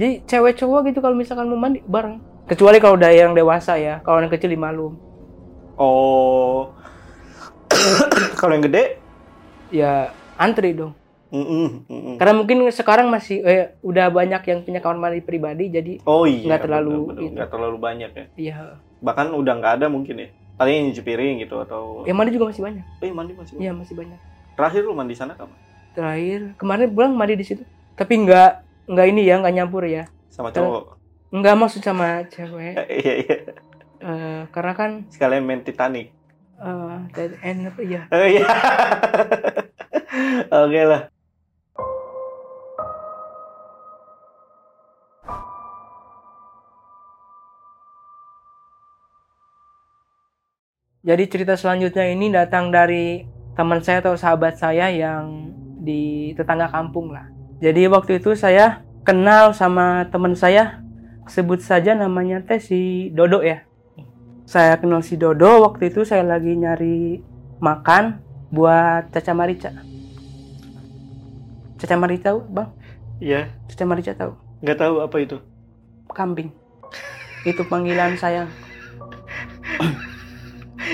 Jadi 0.00 0.12
cewek 0.24 0.54
cowok 0.56 0.80
gitu 0.88 0.98
kalau 1.04 1.16
misalkan 1.16 1.44
mau 1.48 1.60
mandi 1.60 1.84
bareng. 1.84 2.20
Kecuali 2.48 2.80
kalau 2.80 2.96
udah 2.96 3.12
yang 3.12 3.36
dewasa 3.36 3.76
ya, 3.76 4.00
kalau 4.00 4.24
yang 4.24 4.32
kecil 4.32 4.48
dimalum. 4.48 4.96
Oh. 5.76 6.72
Kalau 8.40 8.52
yang 8.52 8.64
gede? 8.66 9.00
Ya 9.70 10.12
antri 10.36 10.76
dong. 10.76 10.92
Mm-mm, 11.30 11.86
mm-mm. 11.86 12.14
Karena 12.18 12.34
mungkin 12.34 12.66
sekarang 12.68 13.06
masih 13.06 13.38
eh, 13.46 13.78
udah 13.80 14.10
banyak 14.10 14.42
yang 14.42 14.60
punya 14.66 14.82
kamar 14.82 14.98
mandi 14.98 15.22
pribadi, 15.22 15.70
jadi 15.70 16.02
Oh 16.02 16.26
iya. 16.26 16.42
nggak 16.50 16.60
terlalu 16.66 17.14
itu. 17.14 17.30
nggak 17.38 17.48
terlalu 17.48 17.76
banyak 17.78 18.10
ya. 18.10 18.24
ya 18.34 18.56
Bahkan 18.98 19.30
udah 19.30 19.54
nggak 19.56 19.72
ada 19.78 19.86
mungkin 19.86 20.18
ya. 20.18 20.28
Paling 20.58 20.74
yang 20.74 20.84
nyuci 20.90 21.02
piring 21.02 21.34
gitu 21.40 21.56
atau 21.56 22.02
yang 22.04 22.18
mandi 22.18 22.34
juga 22.34 22.50
masih 22.50 22.62
banyak. 22.66 22.84
eh 23.00 23.12
mandi 23.14 23.32
masih. 23.32 23.54
Iya 23.56 23.72
masih 23.72 23.94
banyak. 23.94 24.18
Terakhir 24.58 24.82
lu 24.82 24.92
mandi 24.92 25.14
sana 25.14 25.38
kapan? 25.38 25.54
Terakhir 25.94 26.40
kemarin 26.58 26.90
pulang 26.90 27.14
mandi 27.14 27.38
di 27.38 27.46
situ, 27.46 27.62
tapi 27.94 28.14
nggak 28.20 28.50
nggak 28.90 29.06
ini 29.08 29.22
ya, 29.22 29.38
nggak 29.38 29.54
nyampur 29.54 29.86
ya. 29.86 30.10
Sama 30.28 30.50
cowok. 30.50 30.98
Nggak 31.30 31.54
maksud 31.56 31.80
sama 31.80 32.26
cewek. 32.26 32.74
Iya 33.00 33.14
iya. 33.22 33.36
Eh, 34.00 34.42
karena 34.50 34.72
kan 34.74 34.90
Sekalian 35.06 35.46
main 35.46 35.62
Titanic. 35.62 36.10
eh 36.58 36.96
that 37.14 37.32
end 37.40 37.70
apa 37.70 37.80
ya? 37.86 38.02
Oh 38.10 38.26
iya. 38.26 38.44
Oke 40.60 40.80
lah. 40.82 41.02
Jadi 51.00 51.32
cerita 51.32 51.56
selanjutnya 51.56 52.12
ini 52.12 52.28
datang 52.28 52.68
dari 52.68 53.24
teman 53.56 53.80
saya 53.80 54.04
atau 54.04 54.20
sahabat 54.20 54.60
saya 54.60 54.92
yang 54.92 55.48
di 55.80 56.36
tetangga 56.36 56.68
kampung 56.68 57.08
lah. 57.08 57.24
Jadi 57.64 57.88
waktu 57.88 58.20
itu 58.20 58.36
saya 58.36 58.84
kenal 59.00 59.56
sama 59.56 60.04
teman 60.12 60.36
saya, 60.36 60.84
sebut 61.24 61.64
saja 61.64 61.96
namanya 61.96 62.44
teh 62.44 62.60
si 62.60 63.08
Dodo 63.16 63.40
ya. 63.40 63.64
Saya 64.44 64.76
kenal 64.76 65.00
si 65.00 65.16
Dodo 65.16 65.64
waktu 65.64 65.88
itu 65.88 66.04
saya 66.04 66.20
lagi 66.20 66.52
nyari 66.52 67.24
makan 67.64 68.20
buat 68.52 69.08
Caca 69.08 69.32
Marica. 69.32 69.72
Caca 71.80 71.96
Marica 71.96 72.36
tahu 72.36 72.44
bang? 72.44 72.68
Iya. 73.24 73.40
Caca 73.72 73.84
Marica 73.88 74.12
tahu? 74.12 74.36
Nggak 74.60 74.78
tahu 74.84 74.94
apa 75.00 75.16
itu. 75.16 75.40
Kambing. 76.12 76.52
Itu 77.48 77.64
panggilan 77.64 78.20
sayang. 78.20 78.52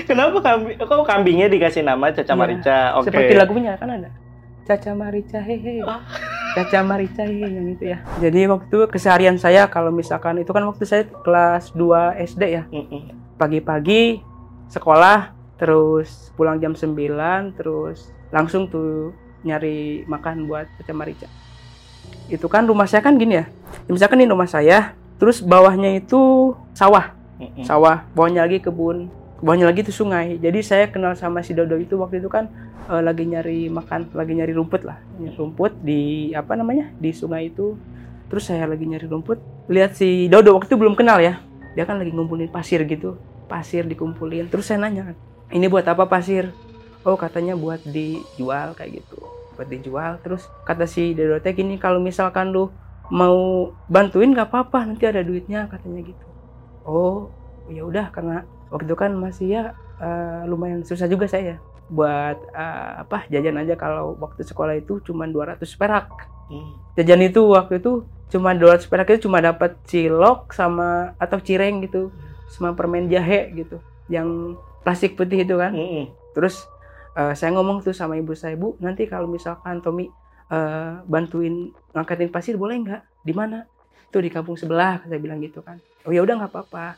Kenapa 0.07 0.37
kambing? 0.39 0.75
Kok 0.79 1.03
kambingnya 1.03 1.47
dikasih 1.51 1.83
nama 1.83 2.09
Caca 2.15 2.31
Iya, 2.31 2.39
Marica? 2.39 2.79
Oke. 2.95 3.11
Seperti 3.11 3.33
lagunya 3.35 3.75
kan 3.75 3.91
ada. 3.91 4.09
Caca 4.63 4.91
Marica 4.95 5.39
hehe. 5.43 5.83
Ah. 5.83 5.99
Caca 6.55 6.79
Marica 6.87 7.27
hehe 7.27 7.47
yang 7.47 7.67
itu 7.67 7.91
ya. 7.91 7.99
Jadi 8.23 8.47
waktu 8.47 8.77
keseharian 8.87 9.35
saya 9.35 9.67
kalau 9.67 9.91
misalkan 9.91 10.39
itu 10.39 10.55
kan 10.55 10.63
waktu 10.63 10.87
saya 10.87 11.03
kelas 11.27 11.75
2 11.75 12.23
SD 12.23 12.43
ya. 12.47 12.63
Pagi-pagi 13.35 14.23
sekolah 14.71 15.35
terus 15.59 16.31
pulang 16.39 16.63
jam 16.63 16.71
9 16.71 16.95
terus 17.59 18.11
langsung 18.31 18.71
tuh 18.71 19.11
nyari 19.43 20.07
makan 20.07 20.47
buat 20.47 20.71
Caca 20.79 20.93
Marica. 20.95 21.27
Itu 22.31 22.47
kan 22.47 22.63
rumah 22.63 22.87
saya 22.87 23.03
kan 23.03 23.19
gini 23.19 23.43
ya. 23.43 23.45
Misalkan 23.91 24.23
ini 24.23 24.31
rumah 24.31 24.47
saya, 24.47 24.95
terus 25.19 25.43
bawahnya 25.43 25.99
itu 25.99 26.55
sawah 26.71 27.15
sawah 27.61 28.01
bawahnya 28.17 28.49
lagi 28.49 28.57
kebun 28.57 29.13
bawahnya 29.41 29.69
lagi 29.69 29.85
itu 29.85 29.93
sungai. 29.93 30.41
Jadi 30.41 30.59
saya 30.65 30.89
kenal 30.89 31.13
sama 31.13 31.45
si 31.45 31.53
Dodo 31.53 31.77
itu 31.77 31.97
waktu 31.97 32.21
itu 32.21 32.29
kan 32.29 32.49
eh, 32.89 33.01
lagi 33.01 33.29
nyari 33.29 33.69
makan 33.69 34.09
lagi 34.13 34.33
nyari 34.33 34.53
rumput 34.53 34.81
lah. 34.85 34.97
Nyari 35.21 35.35
rumput 35.37 35.71
di 35.81 36.31
apa 36.33 36.57
namanya 36.57 36.89
di 36.97 37.13
sungai 37.13 37.53
itu. 37.53 37.77
Terus 38.27 38.43
saya 38.49 38.67
lagi 38.67 38.83
nyari 38.83 39.05
rumput. 39.07 39.39
Lihat 39.69 39.95
si 39.95 40.27
Dodo 40.27 40.57
waktu 40.57 40.73
itu 40.73 40.77
belum 40.77 40.97
kenal 40.97 41.21
ya. 41.21 41.39
Dia 41.77 41.85
kan 41.85 42.01
lagi 42.01 42.09
ngumpulin 42.09 42.49
pasir 42.49 42.81
gitu. 42.89 43.15
Pasir 43.45 43.85
dikumpulin. 43.85 44.49
Terus 44.49 44.67
saya 44.67 44.81
nanya 44.81 45.13
ini 45.53 45.69
buat 45.71 45.85
apa 45.87 46.09
pasir? 46.09 46.51
Oh 47.07 47.15
katanya 47.15 47.55
buat 47.55 47.79
dijual 47.87 48.73
kayak 48.73 48.99
gitu. 49.05 49.21
Buat 49.55 49.69
dijual. 49.69 50.11
Terus 50.25 50.49
kata 50.65 50.89
si 50.89 51.13
Dodo 51.13 51.37
teh 51.39 51.53
gini 51.53 51.77
kalau 51.77 52.01
misalkan 52.01 52.49
lu 52.49 52.73
mau 53.13 53.71
bantuin 53.87 54.33
nggak 54.33 54.49
apa-apa. 54.49 54.83
Nanti 54.89 55.05
ada 55.05 55.21
duitnya 55.21 55.69
katanya 55.69 56.01
gitu. 56.03 56.25
Oh 56.83 57.29
ya 57.67 57.83
udah 57.83 58.09
karena 58.11 58.47
waktu 58.71 58.85
itu 58.87 58.97
kan 58.97 59.11
masih 59.15 59.47
ya 59.47 59.63
eh, 60.01 60.41
lumayan 60.47 60.83
susah 60.83 61.07
juga 61.07 61.25
saya 61.27 61.57
buat 61.87 62.37
eh, 62.51 62.91
apa 63.03 63.27
jajan 63.31 63.59
aja 63.59 63.79
kalau 63.79 64.19
waktu 64.19 64.43
sekolah 64.43 64.75
itu 64.75 64.99
cuma 65.03 65.27
200 65.27 65.63
perak. 65.79 66.07
Hmm. 66.47 66.79
jajan 66.95 67.27
itu 67.27 67.43
waktu 67.43 67.83
itu 67.83 68.07
cuma 68.31 68.55
200 68.55 68.87
perak 68.87 69.11
itu 69.11 69.27
cuma 69.27 69.43
dapat 69.43 69.75
cilok 69.83 70.55
sama 70.55 71.11
atau 71.19 71.43
cireng 71.43 71.83
gitu 71.83 72.07
sama 72.47 72.71
permen 72.71 73.11
jahe 73.11 73.51
gitu 73.51 73.83
yang 74.07 74.55
plastik 74.79 75.19
putih 75.19 75.43
itu 75.43 75.59
kan. 75.59 75.75
Mm-mm. 75.75 76.07
terus 76.31 76.63
eh, 77.19 77.35
saya 77.35 77.51
ngomong 77.51 77.83
tuh 77.83 77.91
sama 77.91 78.15
ibu 78.15 78.31
saya 78.31 78.55
bu 78.55 78.79
nanti 78.79 79.03
kalau 79.11 79.27
misalkan 79.27 79.83
Tommy 79.83 80.07
eh, 80.47 80.93
bantuin 81.03 81.75
ngangkatin 81.91 82.31
pasir 82.31 82.55
boleh 82.55 82.79
nggak? 82.79 83.01
Di 83.27 83.35
mana? 83.35 83.67
Tuh 84.07 84.23
di 84.23 84.31
kampung 84.31 84.55
sebelah 84.55 85.03
saya 85.03 85.19
bilang 85.19 85.43
gitu 85.43 85.59
kan. 85.59 85.83
Oh 86.07 86.15
ya 86.15 86.23
udah 86.23 86.39
nggak 86.39 86.51
apa-apa 86.55 86.95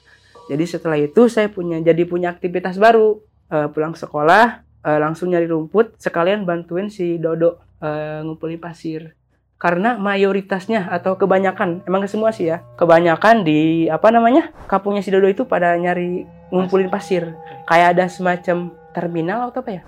jadi 0.49 0.65
setelah 0.65 0.97
itu 0.97 1.29
saya 1.29 1.47
punya 1.53 1.77
jadi 1.77 2.03
punya 2.09 2.33
aktivitas 2.33 2.81
baru. 2.81 3.21
Eh, 3.49 3.69
pulang 3.73 3.93
sekolah 3.93 4.65
eh, 4.85 4.99
langsung 5.01 5.29
nyari 5.33 5.49
rumput 5.49 5.97
sekalian 6.01 6.45
bantuin 6.45 6.89
si 6.89 7.21
Dodo 7.21 7.62
eh, 7.81 8.25
ngumpulin 8.25 8.57
pasir. 8.57 9.13
Karena 9.59 9.99
mayoritasnya 9.99 10.88
atau 10.89 11.19
kebanyakan 11.19 11.83
emang 11.83 12.07
semua 12.07 12.31
sih 12.31 12.47
ya 12.47 12.63
kebanyakan 12.79 13.43
di 13.43 13.91
apa 13.91 14.07
namanya 14.09 14.55
kampungnya 14.71 15.03
si 15.05 15.13
Dodo 15.13 15.29
itu 15.29 15.45
pada 15.45 15.77
nyari 15.77 16.25
ngumpulin 16.49 16.89
pasir. 16.89 17.38
Kayak 17.69 17.97
ada 17.97 18.05
semacam 18.09 18.73
terminal 18.93 19.53
atau 19.53 19.62
apa 19.62 19.71
ya? 19.77 19.83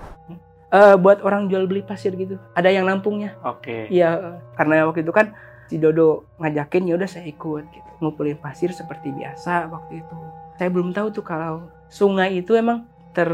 Eh, 0.71 0.95
buat 0.95 1.19
orang 1.19 1.51
jual 1.51 1.67
beli 1.67 1.83
pasir 1.83 2.15
gitu. 2.15 2.39
Ada 2.55 2.71
yang 2.71 2.87
nampungnya 2.87 3.35
Oke. 3.43 3.91
Iya, 3.91 4.15
eh, 4.15 4.35
karena 4.55 4.87
waktu 4.87 5.03
itu 5.03 5.11
kan 5.11 5.35
si 5.71 5.79
Dodo 5.79 6.27
ngajakin 6.43 6.91
ya 6.91 6.99
udah 6.99 7.07
saya 7.07 7.23
ikut 7.31 7.63
gitu. 7.71 7.89
Ngumpulin 8.03 8.35
pasir 8.35 8.75
seperti 8.75 9.15
biasa 9.15 9.71
waktu 9.71 10.03
itu. 10.03 10.15
Saya 10.59 10.67
belum 10.67 10.91
tahu 10.91 11.15
tuh 11.15 11.23
kalau 11.23 11.71
sungai 11.87 12.43
itu 12.43 12.59
emang 12.59 12.83
ter 13.15 13.31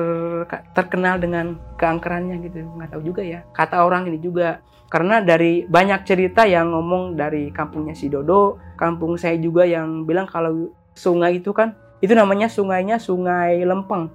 terkenal 0.77 1.17
dengan 1.17 1.57
keangkerannya 1.81 2.37
gitu. 2.45 2.61
Nggak 2.77 2.93
tahu 2.93 3.01
juga 3.01 3.25
ya. 3.25 3.41
Kata 3.57 3.81
orang 3.81 4.05
ini 4.05 4.21
juga 4.21 4.61
karena 4.93 5.17
dari 5.17 5.65
banyak 5.65 6.05
cerita 6.05 6.45
yang 6.45 6.77
ngomong 6.77 7.17
dari 7.17 7.49
kampungnya 7.49 7.97
si 7.97 8.05
Dodo, 8.05 8.61
kampung 8.77 9.17
saya 9.17 9.33
juga 9.41 9.65
yang 9.65 10.05
bilang 10.05 10.29
kalau 10.29 10.69
sungai 10.93 11.41
itu 11.41 11.49
kan 11.57 11.73
itu 11.97 12.13
namanya 12.13 12.45
sungainya 12.45 13.01
Sungai 13.01 13.65
Lempeng. 13.65 14.13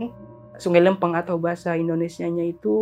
Hmm? 0.00 0.10
Sungai 0.56 0.80
Lempeng 0.80 1.12
atau 1.12 1.36
bahasa 1.36 1.76
Indonesianya 1.76 2.48
itu 2.48 2.72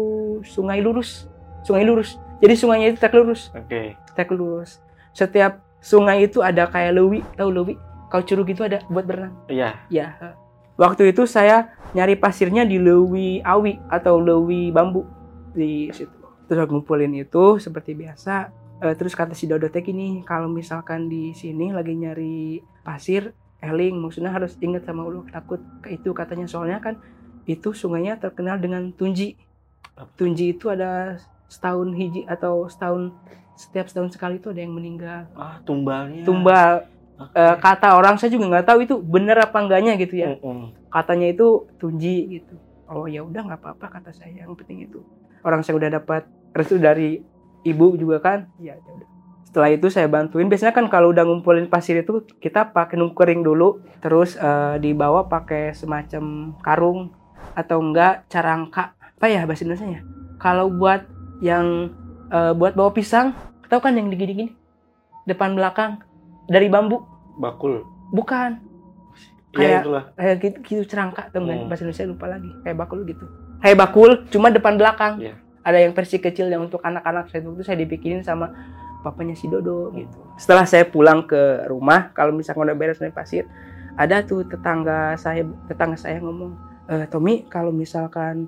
Sungai 0.47 0.79
Lurus. 0.79 1.27
Sungai 1.67 1.83
Lurus. 1.83 2.23
Jadi 2.43 2.55
sungainya 2.55 2.93
itu 2.93 2.99
tegak 3.01 3.17
lurus, 3.23 3.49
Oke. 3.57 3.97
tegak 4.13 4.37
lurus. 4.37 4.81
Setiap 5.17 5.65
sungai 5.81 6.29
itu 6.29 6.45
ada 6.45 6.69
kayak 6.69 6.93
lewi, 6.99 7.21
tahu 7.39 7.49
lewi? 7.49 7.75
Kau 8.13 8.23
curug 8.23 8.47
itu 8.47 8.63
ada 8.63 8.85
buat 8.87 9.03
berenang. 9.03 9.35
Iya. 9.51 9.83
Ya. 9.91 10.37
Waktu 10.77 11.11
itu 11.11 11.25
saya 11.25 11.73
nyari 11.97 12.21
pasirnya 12.21 12.69
di 12.69 12.77
lewi 12.77 13.41
awi 13.41 13.81
atau 13.89 14.21
lewi 14.21 14.69
bambu 14.71 15.09
di 15.57 15.89
situ. 15.91 16.13
Terus 16.47 16.61
aku 16.63 16.79
ngumpulin 16.79 17.17
itu 17.17 17.59
seperti 17.59 17.97
biasa. 17.97 18.53
Eh, 18.85 18.95
terus 18.95 19.17
kata 19.17 19.33
si 19.33 19.49
Dodo 19.49 19.73
teh 19.73 19.81
gini, 19.81 20.21
kalau 20.23 20.53
misalkan 20.53 21.09
di 21.09 21.33
sini 21.33 21.73
lagi 21.73 21.97
nyari 21.97 22.61
pasir, 22.85 23.33
eling, 23.65 23.97
maksudnya 23.97 24.29
harus 24.31 24.55
ingat 24.61 24.85
sama 24.85 25.09
Allah 25.09 25.25
takut 25.33 25.65
ke 25.81 25.97
itu 25.97 26.13
katanya 26.13 26.45
soalnya 26.45 26.79
kan 26.79 27.01
itu 27.49 27.73
sungainya 27.73 28.21
terkenal 28.21 28.61
dengan 28.61 28.93
tunji. 28.93 29.41
Tunji 30.21 30.53
itu 30.53 30.69
ada 30.69 31.17
setahun 31.47 31.95
hiji 31.95 32.27
atau 32.27 32.67
setahun 32.67 33.15
setiap 33.57 33.89
setahun 33.89 34.13
sekali 34.13 34.37
itu 34.37 34.53
ada 34.53 34.61
yang 34.61 34.75
meninggal. 34.77 35.25
Ah, 35.33 35.57
tumbalnya. 35.65 36.23
Tumbal. 36.29 36.85
Oke. 37.17 37.33
Eh, 37.33 37.57
kata 37.57 37.97
orang 37.97 38.21
saya 38.21 38.29
juga 38.29 38.53
nggak 38.53 38.67
tahu 38.69 38.79
itu 38.85 38.95
bener 39.01 39.41
apa 39.41 39.57
enggaknya 39.57 39.97
gitu 39.97 40.21
ya. 40.21 40.37
Mm-mm. 40.37 40.77
katanya 40.93 41.33
itu 41.33 41.65
tunji 41.81 42.41
gitu. 42.41 42.57
Oh 42.89 43.09
ya 43.09 43.25
udah 43.25 43.41
nggak 43.49 43.61
apa-apa 43.65 44.01
kata 44.01 44.13
saya. 44.13 44.45
Yang 44.45 44.61
penting 44.61 44.85
itu. 44.85 45.01
Orang 45.41 45.65
saya 45.65 45.81
udah 45.81 45.91
dapat 45.97 46.29
restu 46.53 46.77
dari 46.77 47.25
ibu 47.65 47.97
juga 47.97 48.21
kan? 48.21 48.39
Ya 48.61 48.77
ya 48.77 48.93
udah. 48.93 49.09
Setelah 49.49 49.73
itu 49.73 49.89
saya 49.89 50.05
bantuin. 50.13 50.53
Biasanya 50.53 50.77
kan 50.77 50.93
kalau 50.93 51.17
udah 51.17 51.25
ngumpulin 51.25 51.73
pasir 51.73 51.97
itu 51.97 52.29
kita 52.37 52.77
pakai 52.77 53.01
nunggu 53.01 53.17
kering 53.17 53.41
dulu. 53.41 53.81
Terus 54.05 54.37
eh, 54.37 54.77
dibawa 54.85 55.25
pakai 55.25 55.73
semacam 55.73 56.53
karung 56.61 57.17
atau 57.57 57.81
enggak 57.81 58.29
carangka. 58.29 58.93
Apa 59.17 59.33
ya 59.33 59.49
bahasa 59.49 59.65
Indonesia 59.65 60.05
kalau 60.37 60.69
buat 60.69 61.16
yang 61.41 61.93
eh, 62.27 62.53
buat 62.53 62.75
bawa 62.75 62.91
pisang. 62.91 63.33
Tahu 63.67 63.79
kan 63.79 63.95
yang 63.95 64.09
digini-gini? 64.09 64.51
Depan 65.25 65.55
belakang. 65.55 66.03
Dari 66.47 66.67
bambu. 66.67 67.03
Bakul. 67.37 67.85
bukan. 68.09 68.63
Iya 69.51 69.59
Kayak- 69.59 69.83
itulah. 69.83 70.05
kayak 70.15 70.37
gitu, 70.39 70.59
gitu 70.63 70.83
cerangka 70.87 71.29
tuh 71.29 71.43
Hmm. 71.43 71.67
bahasa 71.67 71.83
Indonesia 71.83 72.07
lupa 72.07 72.27
lagi. 72.27 72.51
Kayak 72.63 72.77
bakul 72.79 73.01
gitu. 73.03 73.25
Kayak 73.59 73.77
bakul 73.79 74.11
cuma 74.29 74.49
depan 74.49 74.75
belakang. 74.75 75.15
Iya. 75.21 75.35
ada 75.63 75.83
yang 75.83 75.99
versi 75.99 76.23
kecil 76.23 76.47
yang 76.47 76.63
untuk 76.63 76.79
anak-anak. 76.79 77.27
Saya 77.27 77.43
itu 77.43 77.63
saya 77.63 77.75
dibikinin 77.75 78.23
sama 78.23 78.55
papanya 79.03 79.35
si 79.35 79.51
Dodo 79.51 79.91
gitu. 79.93 80.15
Setelah 80.39 80.63
saya 80.63 80.87
pulang 80.87 81.27
ke 81.27 81.67
rumah 81.67 82.11
kalau 82.13 82.31
misalkan 82.31 82.67
udah 82.67 82.75
beres 82.75 82.99
naik 82.99 83.11
pasir 83.13 83.51
ada 83.95 84.23
tuh 84.23 84.47
tetangga 84.47 85.15
saya 85.17 85.43
tetangga 85.67 85.99
saya 85.99 86.19
ngomong 86.19 86.55
e, 86.87 86.95
Tommy 87.07 87.47
kalau 87.47 87.71
misalkan 87.71 88.47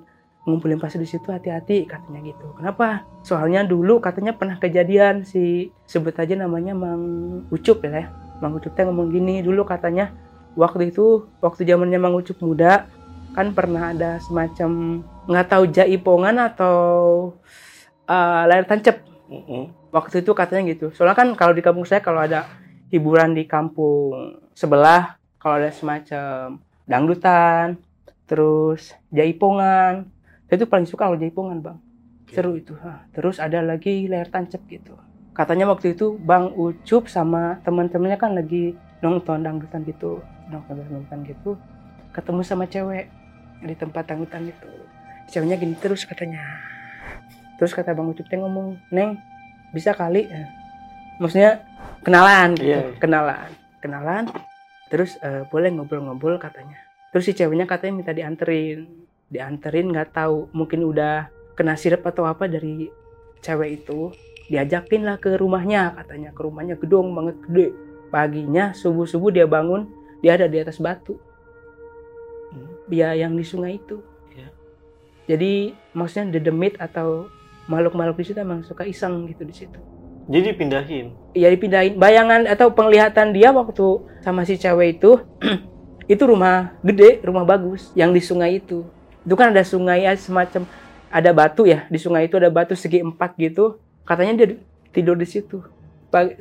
ngumpulin 0.49 0.81
pasir 0.81 0.97
di 0.97 1.05
situ 1.05 1.29
hati-hati 1.29 1.85
katanya 1.85 2.25
gitu. 2.25 2.57
Kenapa? 2.57 3.05
Soalnya 3.21 3.61
dulu 3.61 4.01
katanya 4.01 4.33
pernah 4.33 4.57
kejadian 4.57 5.23
si 5.23 5.69
sebut 5.85 6.17
aja 6.17 6.33
namanya 6.33 6.73
Mang 6.73 7.05
Ucup 7.53 7.85
ya 7.85 8.09
Mang 8.41 8.57
Ucup 8.57 8.73
teh 8.73 8.83
ngomong 8.83 9.13
gini 9.13 9.45
dulu 9.45 9.63
katanya 9.63 10.11
waktu 10.57 10.89
itu 10.89 11.29
waktu 11.39 11.63
zamannya 11.63 12.01
Mang 12.01 12.17
Ucup 12.17 12.41
muda 12.41 12.89
kan 13.37 13.53
pernah 13.53 13.93
ada 13.93 14.17
semacam 14.19 15.01
nggak 15.29 15.47
tahu 15.47 15.63
jaipongan 15.69 16.35
atau 16.49 16.77
eh, 18.09 18.41
layar 18.49 18.65
tancap. 18.65 19.05
Mm-mm. 19.29 19.69
waktu 19.93 20.25
itu 20.25 20.33
katanya 20.33 20.73
gitu. 20.73 20.89
Soalnya 20.89 21.13
kan 21.13 21.29
kalau 21.37 21.53
di 21.53 21.61
kampung 21.61 21.85
saya 21.85 22.01
kalau 22.01 22.17
ada 22.17 22.49
hiburan 22.89 23.37
di 23.37 23.45
kampung 23.45 24.41
sebelah 24.57 25.21
kalau 25.37 25.61
ada 25.61 25.69
semacam 25.69 26.57
dangdutan 26.89 27.77
terus 28.25 28.93
jaipongan 29.13 30.09
saya 30.49 30.57
tuh 30.57 30.67
paling 30.67 30.89
suka 30.89 31.05
kalau 31.05 31.15
jaipongan 31.15 31.61
bang. 31.61 31.77
Seru 32.29 32.53
itu 32.53 32.73
Hah. 32.77 33.09
terus 33.09 33.37
ada 33.37 33.61
lagi 33.61 34.05
layar 34.05 34.29
tancap 34.29 34.61
gitu. 34.65 34.93
Katanya 35.33 35.65
waktu 35.65 35.93
itu 35.93 36.17
bang 36.19 36.49
Ucup 36.51 37.05
sama 37.05 37.57
teman-temannya 37.63 38.17
kan 38.17 38.33
lagi 38.33 38.73
nonton 38.99 39.41
dangdutan 39.41 39.81
gitu 39.81 40.19
nonton 40.49 40.77
dangdutan 40.77 41.23
gitu 41.23 41.55
ketemu 42.11 42.41
sama 42.43 42.65
cewek 42.65 43.07
di 43.61 43.73
tempat 43.73 44.05
dangdutan 44.05 44.45
itu. 44.45 44.69
Ceweknya 45.29 45.57
gini 45.57 45.73
terus 45.77 46.05
katanya. 46.05 46.41
Terus 47.57 47.73
kata 47.73 47.93
bang 47.93 48.07
Ucup 48.07 48.25
teh 48.25 48.37
ngomong 48.37 48.77
neng 48.89 49.17
bisa 49.69 49.93
kali 49.93 50.25
ya. 50.25 50.45
maksudnya 51.17 51.61
kenalan 52.01 52.55
gitu 52.55 52.71
Iya. 52.71 52.95
kenalan 52.95 53.49
kenalan 53.83 54.23
terus 54.87 55.19
eh, 55.19 55.43
boleh 55.45 55.67
ngobrol-ngobrol 55.73 56.37
katanya. 56.37 56.77
Terus 57.11 57.25
si 57.25 57.33
ceweknya 57.33 57.65
katanya 57.65 57.93
minta 57.99 58.13
dianterin 58.13 59.08
dianterin 59.29 59.93
nggak 59.93 60.17
tahu 60.17 60.49
mungkin 60.51 60.83
udah 60.83 61.29
kena 61.53 61.77
sirep 61.77 62.01
atau 62.01 62.25
apa 62.25 62.49
dari 62.49 62.89
cewek 63.45 63.85
itu 63.85 64.09
diajakin 64.49 65.05
lah 65.05 65.17
ke 65.21 65.37
rumahnya 65.37 65.93
katanya. 65.95 66.33
Ke 66.33 66.41
rumahnya 66.43 66.75
gedung 66.75 67.13
banget 67.13 67.37
gede. 67.45 67.67
Paginya 68.09 68.73
subuh 68.73 69.05
subuh 69.05 69.29
dia 69.29 69.45
bangun 69.45 69.85
dia 70.19 70.35
ada 70.35 70.49
di 70.49 70.57
atas 70.59 70.81
batu. 70.81 71.21
Dia 72.89 73.13
yang 73.13 73.37
di 73.37 73.45
sungai 73.45 73.77
itu. 73.77 74.01
Iya. 74.33 74.49
jadi 75.29 75.77
maksudnya 75.93 76.41
dedemit 76.41 76.73
atau 76.81 77.29
makhluk-makhluk 77.69 78.17
di 78.17 78.25
situ 78.25 78.39
emang 78.41 78.65
suka 78.65 78.81
iseng 78.89 79.29
gitu 79.29 79.45
di 79.45 79.53
situ. 79.53 79.79
Jadi 80.29 80.53
pindahin. 80.57 81.13
ya 81.33 81.49
dipindahin. 81.49 81.97
Bayangan 81.97 82.45
atau 82.49 82.73
penglihatan 82.73 83.33
dia 83.33 83.53
waktu 83.53 84.05
sama 84.25 84.45
si 84.45 84.57
cewek 84.57 85.01
itu 85.01 85.21
itu 86.13 86.23
rumah 86.25 86.73
gede 86.81 87.21
rumah 87.21 87.45
bagus 87.45 87.93
yang 87.93 88.09
di 88.09 88.21
sungai 88.21 88.57
itu 88.57 88.85
itu 89.29 89.35
kan 89.37 89.53
ada 89.53 89.61
sungai 89.61 90.09
ya, 90.09 90.17
semacam 90.17 90.65
ada 91.13 91.29
batu 91.29 91.69
ya 91.69 91.85
di 91.85 92.01
sungai 92.01 92.25
itu 92.25 92.41
ada 92.41 92.49
batu 92.49 92.73
segi 92.73 93.05
empat 93.05 93.37
gitu 93.37 93.77
katanya 94.01 94.41
dia 94.41 94.57
tidur 94.89 95.13
di 95.13 95.29
situ 95.29 95.61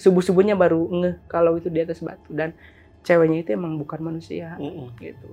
subuh 0.01 0.24
subuhnya 0.24 0.57
baru 0.57 0.88
ngeh 0.88 1.29
kalau 1.29 1.61
itu 1.61 1.68
di 1.68 1.85
atas 1.85 2.01
batu 2.01 2.33
dan 2.33 2.57
ceweknya 3.05 3.44
itu 3.44 3.51
emang 3.53 3.77
bukan 3.77 4.01
manusia 4.01 4.57
Mm-mm. 4.57 4.96
gitu. 5.01 5.29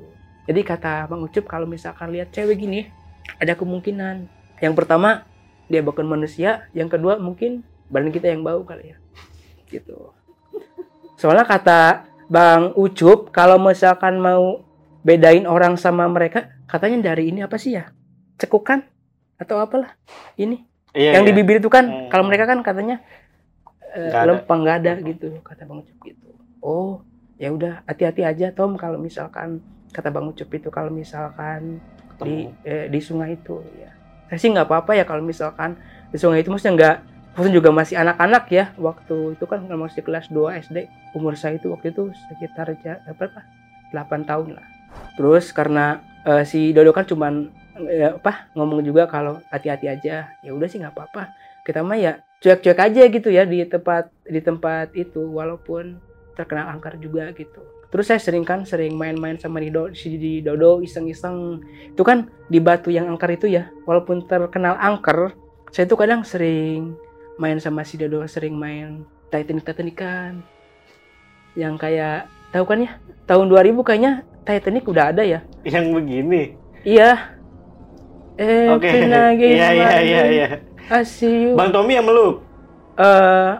Jadi 0.45 0.61
kata 0.61 1.07
Bang 1.07 1.23
Ucup 1.23 1.47
kalau 1.47 1.63
misalkan 1.65 2.11
lihat 2.11 2.35
cewek 2.35 2.59
gini 2.59 2.91
ada 3.39 3.55
kemungkinan 3.55 4.27
yang 4.59 4.75
pertama 4.75 5.23
dia 5.65 5.81
bukan 5.81 6.05
manusia, 6.05 6.69
yang 6.77 6.91
kedua 6.91 7.17
mungkin 7.17 7.65
badan 7.89 8.13
kita 8.13 8.29
yang 8.29 8.45
bau 8.45 8.61
kali 8.61 8.93
ya. 8.93 8.97
Gitu. 9.71 10.13
Soalnya 11.17 11.47
kata 11.47 12.05
Bang 12.27 12.75
Ucup 12.77 13.31
kalau 13.31 13.57
misalkan 13.57 14.19
mau 14.19 14.61
bedain 15.05 15.45
orang 15.45 15.77
sama 15.77 16.09
mereka 16.09 16.49
katanya 16.65 17.13
dari 17.13 17.29
ini 17.29 17.45
apa 17.45 17.55
sih 17.55 17.77
ya? 17.77 17.93
Cekukan 18.35 18.81
atau 19.37 19.61
apalah. 19.61 19.93
Ini 20.35 20.65
Iya, 20.91 21.19
yang 21.19 21.23
iya. 21.23 21.29
di 21.29 21.35
bibir 21.35 21.59
itu 21.59 21.67
kan 21.67 21.85
Hmm. 21.85 22.07
kalau 22.07 22.23
mereka 22.23 22.47
kan 22.47 22.59
katanya 22.59 23.03
eh, 23.91 24.09
Nggak 24.09 24.15
ada. 24.17 24.27
lempeng 24.33 24.59
nggak 24.63 24.77
ada 24.77 24.93
gitu 25.01 25.27
kata 25.39 25.61
Bang 25.63 25.79
Ucup 25.79 25.97
gitu. 26.01 26.27
Oh, 26.59 27.03
ya 27.35 27.51
udah 27.51 27.83
hati-hati 27.85 28.23
aja 28.23 28.49
Tom 28.49 28.75
kalau 28.75 28.95
misalkan 28.95 29.59
kata 29.91 30.09
Bang 30.09 30.25
Ucup 30.25 30.47
itu 30.49 30.67
kalau 30.67 30.89
misalkan 30.89 31.79
di 32.17 32.47
Ketemu. 32.47 32.63
eh, 32.63 32.85
di 32.87 32.99
sungai 32.99 33.35
itu 33.35 33.59
ya. 33.75 33.91
Saya 34.25 34.39
sih 34.39 34.49
nggak 34.49 34.65
apa-apa 34.65 34.95
ya 34.95 35.03
kalau 35.03 35.19
misalkan 35.21 35.75
di 36.09 36.17
sungai 36.17 36.41
itu 36.41 36.49
maksudnya 36.49 36.73
nggak 36.73 36.95
maksudnya 37.35 37.53
juga 37.53 37.69
masih 37.69 37.95
anak-anak 37.95 38.43
ya 38.49 38.65
waktu 38.75 39.35
itu 39.35 39.45
kan 39.45 39.59
masih 39.67 40.01
kelas 40.01 40.31
2 40.31 40.55
SD 40.57 40.77
umur 41.11 41.35
saya 41.35 41.59
itu 41.59 41.67
waktu 41.67 41.91
itu 41.91 42.07
sekitar 42.31 42.71
berapa 42.71 43.43
8 43.91 44.23
tahun 44.23 44.55
lah 44.55 44.65
terus 45.15 45.51
karena 45.55 46.03
eh, 46.25 46.43
si 46.43 46.71
Dodo 46.75 46.91
kan 46.91 47.07
cuman 47.07 47.49
eh, 47.87 48.15
apa 48.15 48.51
ngomong 48.55 48.81
juga 48.83 49.07
kalau 49.07 49.39
hati-hati 49.51 49.87
aja 49.91 50.31
ya 50.41 50.51
udah 50.51 50.67
sih 50.67 50.79
nggak 50.81 50.95
apa-apa. 50.95 51.31
Kita 51.65 51.81
mah 51.81 51.97
ya 51.97 52.21
cuek-cuek 52.43 52.77
aja 52.77 53.01
gitu 53.09 53.29
ya 53.33 53.43
di 53.43 53.65
tempat 53.65 54.11
di 54.25 54.39
tempat 54.43 54.93
itu 54.93 55.21
walaupun 55.33 55.97
terkenal 56.37 56.69
angker 56.71 56.99
juga 56.99 57.31
gitu. 57.33 57.63
Terus 57.89 58.11
saya 58.11 58.19
sering 58.19 58.43
kan 58.43 58.67
sering 58.67 58.93
main-main 58.99 59.39
sama 59.39 59.63
di 59.63 59.71
Do- 59.71 59.95
si 59.95 60.43
Dodo 60.43 60.83
iseng-iseng. 60.83 61.63
Itu 61.95 62.03
kan 62.03 62.27
di 62.51 62.59
batu 62.59 62.91
yang 62.91 63.07
angker 63.07 63.33
itu 63.33 63.47
ya 63.47 63.71
walaupun 63.87 64.27
terkenal 64.27 64.75
angker 64.77 65.31
saya 65.71 65.91
tuh 65.91 65.99
kadang 65.99 66.23
sering 66.23 66.95
main 67.35 67.59
sama 67.59 67.83
si 67.83 67.99
Dodo 67.99 68.23
sering 68.27 68.55
main 68.55 69.03
Titanic 69.27 69.67
Titanican 69.67 70.39
yang 71.55 71.75
kayak 71.75 72.27
tahu 72.51 72.63
kan 72.63 72.79
ya 72.83 72.91
tahun 73.27 73.51
2000 73.51 73.83
kayaknya 73.83 74.23
Titanic 74.45 74.85
udah 74.85 75.09
ada 75.09 75.25
ya 75.25 75.39
Yang 75.65 75.85
begini. 75.91 76.41
iya 76.85 77.33
eh 78.37 78.69
Oke. 78.71 78.89
lagi 79.09 79.47
Iya, 79.57 79.67
iya, 79.73 79.89
iya, 79.99 80.21
iya. 80.29 80.47
I 80.85 81.01
see 81.01 81.49
you 81.49 81.57
Bang 81.57 81.73
Tommy 81.73 81.97
yang 81.97 82.05
meluk. 82.05 82.45
Eh, 82.95 83.51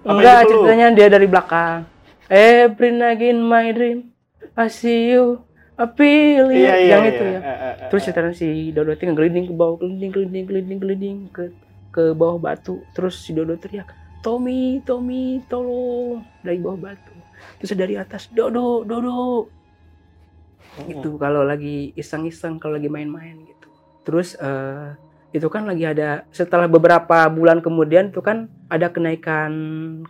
Apa 0.00 0.16
enggak 0.16 0.48
ceritanya 0.48 0.86
dia 0.96 1.08
dari 1.12 1.26
belakang 1.28 1.84
every 2.26 2.90
night 2.90 3.20
in 3.20 3.44
my 3.44 3.68
dream 3.70 4.10
I 4.56 4.66
see 4.72 5.12
you 5.12 5.44
you 5.76 6.44
Iya, 6.50 6.74
iya, 6.76 6.96
yang 6.96 7.02
iya. 7.04 7.12
itu 7.12 7.24
ya 7.24 7.40
Eh, 7.40 7.48
eh, 7.48 7.74
eh, 7.76 7.88
Terus 7.88 8.00
eh. 8.00 8.06
ceritanya 8.08 8.32
si 8.32 8.48
Dodo 8.72 8.92
itu 8.92 9.04
ngelinding 9.04 9.46
ke 9.48 9.54
bawah, 9.56 9.76
kelinding, 9.80 10.10
kelinding, 10.12 10.44
kelinding, 10.48 10.78
kelinding 10.80 11.16
ke 11.32 11.44
ke 11.90 12.14
bawah 12.14 12.38
batu. 12.38 12.80
Terus 12.94 13.18
si 13.18 13.34
Dodo 13.34 13.58
teriak, 13.58 13.90
Tommy, 14.22 14.78
Tommy, 14.84 15.42
tolong 15.48 16.22
dari 16.44 16.60
bawah 16.60 16.92
batu. 16.92 17.14
Terus 17.58 17.70
dari 17.74 17.96
atas, 17.96 18.28
Dodo, 18.30 18.86
Dodo. 18.86 19.48
Gitu 20.86 21.18
kalau 21.18 21.42
lagi 21.42 21.90
iseng-iseng, 21.98 22.62
kalau 22.62 22.78
lagi 22.78 22.86
main-main 22.86 23.42
gitu. 23.44 23.68
Terus 24.06 24.38
eh, 24.38 24.94
itu 25.30 25.46
kan 25.46 25.66
lagi 25.66 25.86
ada 25.86 26.26
setelah 26.34 26.66
beberapa 26.66 27.26
bulan 27.30 27.62
kemudian 27.62 28.10
itu 28.10 28.18
kan 28.18 28.50
ada 28.66 28.90
kenaikan 28.90 29.52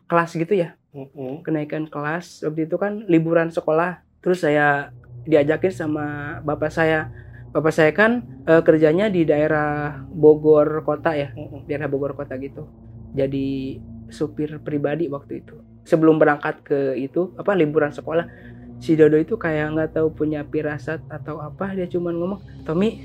kelas 0.09 0.37
gitu 0.37 0.57
ya. 0.57 0.77
Mm-mm. 0.91 1.47
kenaikan 1.47 1.87
kelas 1.87 2.43
waktu 2.43 2.67
itu 2.67 2.75
kan 2.75 3.07
liburan 3.07 3.47
sekolah. 3.55 4.03
Terus 4.19 4.43
saya 4.43 4.91
diajakin 5.23 5.71
sama 5.71 6.39
bapak 6.43 6.71
saya. 6.75 7.15
Bapak 7.51 7.75
saya 7.75 7.91
kan 7.91 8.27
eh, 8.47 8.63
kerjanya 8.63 9.11
di 9.11 9.27
daerah 9.27 10.03
Bogor 10.07 10.83
kota 10.87 11.15
ya 11.15 11.35
Mm-mm. 11.35 11.67
daerah 11.67 11.87
Bogor 11.87 12.15
kota 12.15 12.35
gitu. 12.39 12.67
Jadi 13.15 13.79
supir 14.11 14.59
pribadi 14.63 15.07
waktu 15.07 15.47
itu. 15.47 15.59
Sebelum 15.87 16.19
berangkat 16.19 16.63
ke 16.67 16.99
itu 16.99 17.35
apa 17.39 17.55
liburan 17.55 17.91
sekolah 17.95 18.50
si 18.81 18.97
Dodo 18.97 19.21
itu 19.21 19.37
kayak 19.37 19.77
nggak 19.77 19.91
tahu 20.01 20.09
punya 20.11 20.41
pirasat 20.43 21.05
atau 21.13 21.39
apa 21.39 21.77
dia 21.77 21.85
cuman 21.87 22.17
ngomong 22.17 22.41
Tommy 22.65 23.05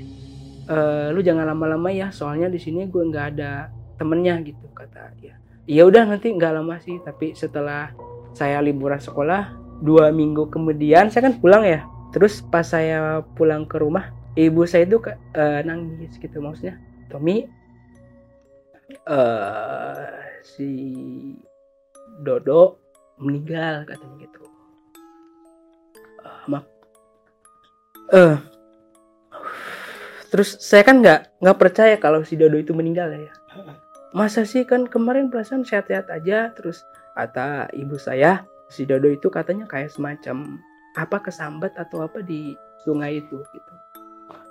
eh, 0.66 1.08
lu 1.12 1.20
jangan 1.20 1.46
lama-lama 1.46 1.92
ya 1.92 2.08
soalnya 2.08 2.48
di 2.48 2.56
sini 2.56 2.88
gue 2.88 3.02
nggak 3.06 3.26
ada 3.36 3.68
temennya 4.00 4.40
gitu 4.42 4.66
kata 4.72 5.12
dia. 5.20 5.36
Ya 5.68 5.84
udah 5.84 6.08
nanti 6.08 6.32
nggak 6.32 6.52
lama 6.56 6.80
sih 6.80 6.96
tapi 7.04 7.36
setelah 7.36 7.92
saya 8.32 8.60
liburan 8.64 9.00
sekolah 9.00 9.52
dua 9.84 10.08
minggu 10.10 10.48
kemudian 10.48 11.12
saya 11.12 11.28
kan 11.28 11.36
pulang 11.36 11.62
ya. 11.62 11.84
Terus 12.16 12.40
pas 12.40 12.64
saya 12.64 13.20
pulang 13.36 13.68
ke 13.68 13.76
rumah 13.76 14.16
ibu 14.36 14.64
saya 14.68 14.88
itu 14.88 15.00
eh, 15.36 15.60
nangis 15.64 16.16
gitu 16.20 16.40
maksudnya 16.40 16.80
Tommy 17.08 17.48
eh 18.86 20.06
si 20.44 20.68
Dodo 22.22 22.78
meninggal 23.18 23.88
katanya 23.88 24.16
gitu 24.28 24.46
maaf 26.46 26.64
eh 28.12 28.36
terus 30.30 30.58
saya 30.60 30.82
kan 30.82 31.00
nggak 31.00 31.40
nggak 31.42 31.58
percaya 31.58 31.94
kalau 31.96 32.22
si 32.26 32.34
Dodo 32.34 32.58
itu 32.58 32.74
meninggal 32.76 33.10
ya 33.14 33.32
masa 34.14 34.46
sih 34.46 34.66
kan 34.66 34.86
kemarin 34.86 35.28
perasaan 35.28 35.62
sehat-sehat 35.62 36.10
aja 36.10 36.50
terus 36.54 36.82
kata 37.14 37.70
ibu 37.74 37.96
saya 37.96 38.44
si 38.68 38.84
Dodo 38.84 39.10
itu 39.10 39.30
katanya 39.30 39.64
kayak 39.66 39.94
semacam 39.94 40.60
apa 40.96 41.20
kesambat 41.20 41.76
atau 41.76 42.04
apa 42.04 42.24
di 42.24 42.56
sungai 42.82 43.20
itu 43.20 43.40
gitu 43.52 43.72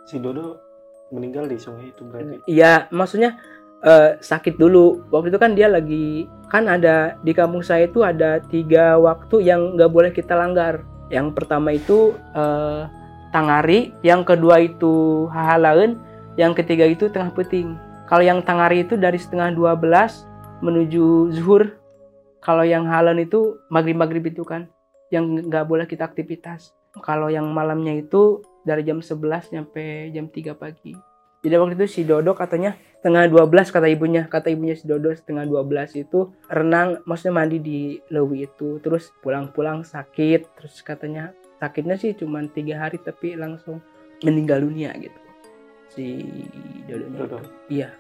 Si 0.06 0.22
Dodo 0.22 0.62
meninggal 1.10 1.50
di 1.50 1.58
sungai 1.58 1.90
itu 1.90 2.06
berarti. 2.06 2.46
Iya, 2.46 2.86
maksudnya 2.94 3.42
eh, 3.82 4.22
sakit 4.22 4.56
dulu. 4.58 5.10
Waktu 5.10 5.34
itu 5.34 5.40
kan 5.42 5.58
dia 5.58 5.68
lagi 5.70 6.30
kan 6.46 6.70
ada 6.70 7.18
di 7.26 7.34
kampung 7.34 7.66
saya 7.66 7.90
itu 7.90 8.06
ada 8.06 8.38
tiga 8.46 9.02
waktu 9.02 9.42
yang 9.42 9.74
nggak 9.74 9.92
boleh 9.92 10.12
kita 10.14 10.38
langgar. 10.38 10.86
Yang 11.14 11.38
pertama 11.38 11.76
itu 11.76 12.18
eh, 12.34 12.90
tangari, 13.30 13.92
yang 14.02 14.24
kedua 14.24 14.64
itu 14.64 15.26
hahalaun, 15.30 16.00
yang 16.40 16.56
ketiga 16.56 16.88
itu 16.88 17.12
tengah 17.12 17.36
peting. 17.36 17.76
Kalau 18.06 18.22
yang 18.22 18.40
tangari 18.46 18.86
itu 18.86 18.96
dari 18.96 19.18
setengah 19.18 19.52
12 19.54 20.62
menuju 20.62 21.36
zuhur. 21.36 21.76
Kalau 22.40 22.62
yang 22.62 22.86
halan 22.86 23.26
itu 23.26 23.58
maghrib 23.74 23.98
maghrib 23.98 24.22
itu 24.30 24.46
kan, 24.46 24.70
yang 25.10 25.50
nggak 25.50 25.66
boleh 25.66 25.90
kita 25.90 26.06
aktivitas. 26.06 26.78
Kalau 27.02 27.28
yang 27.28 27.50
malamnya 27.50 27.98
itu 27.98 28.46
dari 28.62 28.86
jam 28.86 29.02
11 29.02 29.50
sampai 29.50 30.14
jam 30.14 30.30
3 30.30 30.54
pagi. 30.54 30.94
Jadi 31.46 31.54
waktu 31.62 31.76
itu 31.78 31.86
si 31.90 32.02
Dodo 32.06 32.34
katanya 32.34 32.74
setengah 33.06 33.30
12 33.30 33.70
kata 33.70 33.86
ibunya, 33.86 34.26
kata 34.26 34.50
ibunya 34.50 34.74
si 34.74 34.90
Dodo 34.90 35.14
setengah 35.14 35.46
12 35.46 36.10
itu 36.10 36.34
renang, 36.50 37.06
maksudnya 37.06 37.38
mandi 37.38 37.62
di 37.62 38.02
Lewi 38.10 38.50
itu, 38.50 38.82
terus 38.82 39.14
pulang-pulang 39.22 39.86
sakit, 39.86 40.58
terus 40.58 40.82
katanya 40.82 41.30
sakitnya 41.62 42.02
sih 42.02 42.18
cuma 42.18 42.42
tiga 42.50 42.82
hari 42.82 42.98
tapi 42.98 43.38
langsung 43.38 43.78
meninggal 44.26 44.66
dunia 44.66 44.90
gitu. 44.98 45.20
Si 45.94 46.26
Dodo. 46.90 47.06
Dodo. 47.14 47.38
Iya. 47.70 47.94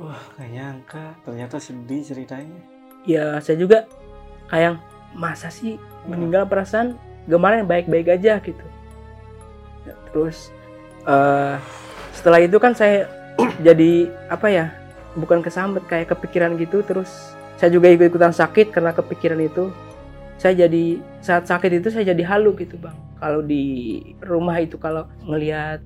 Wah, 0.00 0.24
gak 0.40 0.48
nyangka. 0.48 1.06
Ternyata 1.28 1.60
sedih 1.60 2.00
ceritanya. 2.08 2.56
Ya 3.04 3.36
saya 3.44 3.60
juga 3.60 3.84
kayak 4.48 4.80
masa 5.12 5.52
sih 5.52 5.76
meninggal 6.08 6.48
perasaan 6.48 6.96
kemarin 7.28 7.68
baik-baik 7.68 8.16
aja 8.16 8.40
gitu. 8.40 8.64
Terus 10.08 10.48
eh 11.04 11.60
setelah 12.16 12.40
itu 12.40 12.56
kan 12.56 12.72
saya 12.72 13.20
jadi 13.66 14.10
apa 14.28 14.46
ya 14.48 14.66
bukan 15.18 15.44
kesambet 15.44 15.84
kayak 15.86 16.12
kepikiran 16.12 16.56
gitu 16.56 16.80
terus 16.84 17.36
saya 17.60 17.70
juga 17.70 17.92
ikut-ikutan 17.92 18.32
sakit 18.32 18.72
karena 18.72 18.90
kepikiran 18.96 19.38
itu 19.38 19.70
saya 20.40 20.66
jadi 20.66 20.98
saat 21.22 21.46
sakit 21.46 21.78
itu 21.78 21.88
saya 21.92 22.10
jadi 22.10 22.24
halu 22.26 22.56
gitu 22.58 22.74
bang 22.80 22.96
kalau 23.22 23.38
di 23.38 24.00
rumah 24.18 24.58
itu 24.58 24.74
kalau 24.80 25.06
ngelihat 25.22 25.78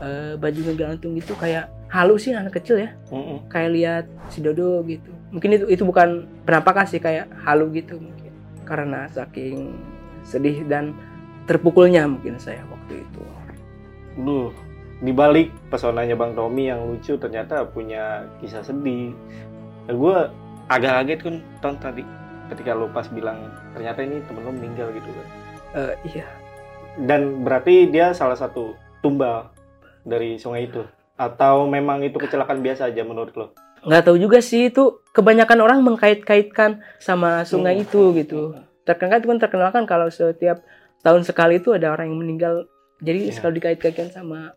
eh, 0.00 0.34
baju 0.40 0.60
ngegantung 0.64 1.12
gitu 1.20 1.36
kayak 1.36 1.68
halu 1.88 2.20
sih 2.20 2.36
anak 2.36 2.56
kecil 2.60 2.80
ya 2.80 2.92
Mm-mm. 3.08 3.48
kayak 3.48 3.70
lihat 3.72 4.04
si 4.28 4.44
Dodo 4.44 4.84
gitu. 4.84 5.12
Mungkin 5.32 5.60
itu 5.60 5.64
itu 5.68 5.82
bukan 5.84 6.28
penampakan 6.44 6.88
sih 6.88 7.00
kayak 7.00 7.28
halu 7.44 7.72
gitu 7.72 8.00
mungkin. 8.00 8.32
Karena 8.64 9.08
saking 9.08 9.76
sedih 10.24 10.64
dan 10.68 10.92
terpukulnya 11.48 12.04
mungkin 12.04 12.36
saya 12.36 12.60
waktu 12.68 13.04
itu. 13.04 13.22
Duh, 14.20 14.52
di 14.98 15.12
balik 15.14 15.54
pesonanya 15.70 16.18
Bang 16.18 16.34
Tommy 16.34 16.68
yang 16.68 16.82
lucu 16.84 17.14
ternyata 17.14 17.62
punya 17.64 18.26
kisah 18.42 18.62
sedih. 18.62 19.14
Nah, 19.86 19.94
gue 19.94 20.16
agak 20.68 20.92
kaget 21.02 21.20
kan 21.22 21.34
Ton 21.62 21.74
tadi 21.78 22.02
ketika 22.50 22.74
lu 22.74 22.90
pas 22.90 23.06
bilang 23.08 23.38
ternyata 23.72 24.02
ini 24.02 24.18
temen 24.26 24.42
lu 24.42 24.52
meninggal 24.52 24.90
gitu 24.92 25.06
kan. 25.06 25.26
Eh, 25.76 25.94
iya. 26.14 26.26
Dan 26.98 27.46
berarti 27.46 27.86
dia 27.86 28.10
salah 28.10 28.34
satu 28.34 28.74
tumbal 28.98 29.54
dari 30.02 30.34
sungai 30.36 30.66
itu. 30.66 30.82
Atau 31.14 31.66
memang 31.66 32.02
itu 32.02 32.18
kecelakaan 32.18 32.62
biasa 32.62 32.90
aja 32.90 33.02
menurut 33.02 33.34
lo? 33.34 33.48
nggak 33.78 34.10
tahu 34.10 34.18
juga 34.18 34.42
sih 34.42 34.74
itu 34.74 34.98
kebanyakan 35.14 35.58
orang 35.62 35.78
mengkait-kaitkan 35.86 36.82
sama 36.98 37.46
sungai 37.46 37.78
Hmm. 37.78 37.84
itu 37.86 38.02
gitu 38.18 38.40
terkenal 38.82 39.22
kan 39.22 39.38
terkenal 39.38 39.70
kan 39.70 39.84
kalau 39.86 40.10
setiap 40.10 40.64
tahun 41.06 41.22
sekali 41.22 41.62
itu 41.62 41.70
ada 41.70 41.94
orang 41.94 42.10
yang 42.10 42.18
meninggal 42.18 42.66
jadi 42.98 43.30
Iya. 43.30 43.38
selalu 43.38 43.62
dikait-kaitkan 43.62 44.10
sama 44.10 44.50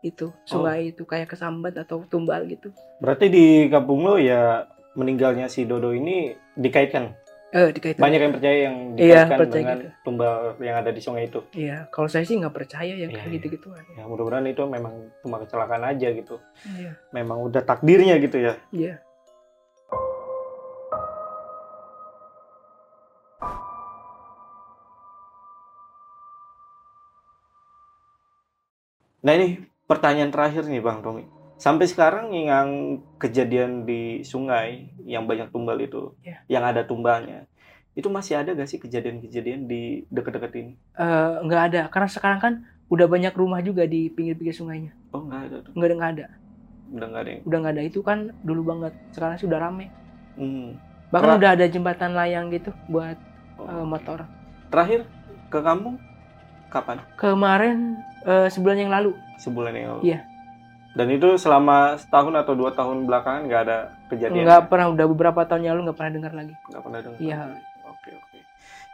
itu 0.00 0.30
sungai 0.44 0.92
itu 0.92 1.02
kayak 1.02 1.26
kesambat 1.28 1.74
atau 1.76 2.04
tumbal 2.04 2.46
gitu 2.46 2.70
Berarti 2.98 3.26
di 3.26 3.44
kampung 3.66 4.02
lo 4.02 4.14
ya 4.14 4.62
meninggalnya 4.94 5.46
si 5.46 5.62
Dodo 5.62 5.90
ini 5.90 6.16
dikaitkan. 6.54 7.14
eh 7.48 7.72
dikaitkan 7.72 8.02
Banyak 8.02 8.20
yang 8.20 8.32
percaya 8.32 8.56
yang 8.60 8.76
Iya, 8.92 9.24
dikaitkan 9.24 9.38
percaya 9.40 9.56
dengan 9.56 9.78
gitu. 9.78 9.88
tumbal 10.02 10.32
yang 10.60 10.76
ada 10.76 10.90
di 10.90 11.00
sungai 11.00 11.24
itu. 11.26 11.40
iya 11.52 11.88
kalau 11.88 12.06
saya 12.06 12.22
sih 12.22 12.36
nggak 12.36 12.52
percaya 12.52 12.92
yang 12.92 13.08
Iya, 13.08 13.16
kayak 13.16 13.26
iya. 13.26 13.36
gitu 13.38 13.46
gituan 13.54 13.84
Ya 13.90 14.04
mudah-mudahan 14.04 14.46
itu 14.46 14.62
memang 14.66 14.94
cuma 15.20 15.36
kecelakaan 15.38 15.82
aja 15.82 16.08
gitu. 16.10 16.36
iya 16.70 16.92
Memang 17.10 17.38
udah 17.42 17.62
takdirnya 17.62 18.18
gitu 18.18 18.38
ya. 18.38 18.54
iya 18.70 19.00
Nah 29.18 29.32
ini 29.34 29.67
pertanyaan 29.88 30.28
terakhir 30.28 30.68
nih 30.68 30.78
Bang 30.78 31.00
Tommy. 31.00 31.24
Sampai 31.58 31.90
sekarang 31.90 32.30
yang 32.30 32.68
kejadian 33.18 33.82
di 33.82 34.22
sungai 34.22 34.94
yang 35.02 35.26
banyak 35.26 35.50
tumbal 35.50 35.80
itu, 35.80 36.14
Iya. 36.22 36.38
yang 36.46 36.62
ada 36.62 36.86
tumbalnya, 36.86 37.50
itu 37.96 38.06
masih 38.06 38.38
ada 38.38 38.54
gak 38.54 38.70
sih 38.70 38.78
kejadian-kejadian 38.78 39.66
di 39.66 40.06
deket-deket 40.06 40.52
ini? 40.54 40.72
Eh, 40.94 41.32
nggak 41.42 41.62
ada 41.66 41.82
karena 41.88 42.06
sekarang 42.06 42.38
kan 42.38 42.52
udah 42.86 43.04
banyak 43.04 43.34
rumah 43.34 43.58
juga 43.58 43.84
di 43.84 44.08
pinggir-pinggir 44.08 44.54
sungainya 44.54 44.92
Oh 45.10 45.20
nggak 45.20 45.40
ada 45.44 45.56
tuh, 45.60 45.72
nggak 45.76 45.88
ada 45.88 45.94
nggak 45.94 46.12
ada 46.14 46.26
udah 46.88 47.06
nggak 47.06 47.20
ada 47.20 47.30
yang. 47.30 47.42
udah 47.44 47.58
nggak 47.58 47.74
ada 47.74 47.82
itu 47.84 48.00
kan 48.00 48.18
dulu 48.40 48.62
banget 48.64 48.92
sekarang 49.10 49.36
sih 49.36 49.44
udah 49.44 49.60
rame 49.60 49.86
Hmm. 50.32 50.78
bahkan 51.10 51.36
udah 51.36 51.50
ada 51.52 51.66
jembatan 51.66 52.14
layang 52.14 52.48
gitu 52.48 52.70
buat 52.86 53.18
Oh. 53.58 53.66
eh, 53.66 53.84
motor 53.84 54.24
Terakhir 54.70 55.04
ke 55.48 55.58
kampung 55.60 56.00
kapan? 56.68 57.02
kemarin 57.18 58.00
eh, 58.28 58.48
sebulan 58.52 58.76
yang 58.76 58.92
lalu 58.92 59.16
Sebulan 59.40 59.72
yang 59.72 59.88
lalu. 59.96 60.02
Iya. 60.12 60.20
Dan 60.98 61.14
itu 61.14 61.38
selama 61.38 61.94
setahun 61.94 62.34
atau 62.34 62.58
dua 62.58 62.74
tahun 62.74 63.06
belakangan 63.06 63.46
nggak 63.46 63.62
ada 63.70 63.78
kejadian. 64.10 64.44
nggak 64.44 64.66
pernah 64.66 64.86
udah 64.90 65.06
beberapa 65.06 65.40
tahun 65.46 65.62
yang 65.62 65.72
lalu 65.78 65.82
nggak 65.88 65.98
pernah 65.98 66.12
dengar 66.12 66.32
lagi 66.34 66.54
Nggak 66.68 66.82
pernah 66.82 67.00
dengar. 67.06 67.18
Iya. 67.22 67.38
Oke 67.86 68.10
oke. 68.18 68.38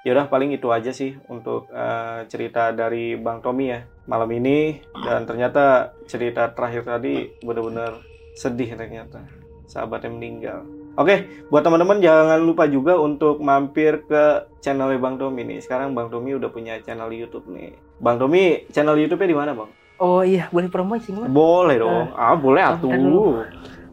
Yaudah 0.05 0.27
paling 0.29 0.51
itu 0.53 0.69
aja 0.69 0.93
sih 0.93 1.17
untuk 1.33 1.73
eh, 1.73 2.29
cerita 2.29 2.77
dari 2.77 3.17
Bang 3.17 3.41
Tommy 3.41 3.73
ya 3.73 3.81
malam 4.05 4.29
ini 4.37 4.85
dan 5.01 5.25
ternyata 5.25 5.97
cerita 6.05 6.53
terakhir 6.53 6.85
tadi 6.85 7.41
benar-benar 7.41 8.05
sedih 8.37 8.77
ternyata 8.77 9.25
sahabatnya 9.65 10.13
meninggal. 10.13 10.61
Oke, 10.95 11.27
buat 11.51 11.67
teman-teman 11.67 11.99
jangan 11.99 12.39
lupa 12.39 12.71
juga 12.71 12.95
untuk 12.95 13.43
mampir 13.43 14.07
ke 14.07 14.47
channel 14.63 14.95
Bang 15.03 15.19
Tommy 15.19 15.43
nih. 15.43 15.59
Sekarang 15.59 15.91
Bang 15.91 16.07
Tommy 16.07 16.39
udah 16.39 16.53
punya 16.55 16.79
channel 16.87 17.11
YouTube 17.11 17.51
nih. 17.51 17.75
Bang 17.97 18.19
Tommy, 18.19 18.67
channel 18.71 18.99
YouTube-nya 18.99 19.29
di 19.29 19.37
mana, 19.37 19.53
Bang? 19.53 19.71
oh 19.95 20.21
iya 20.21 20.51
boleh 20.51 20.67
promosi 20.67 21.15
nggak 21.15 21.31
Boleh 21.31 21.79
dong. 21.79 22.11
Ah, 22.13 22.35
boleh 22.35 22.61
atuh. 22.61 22.91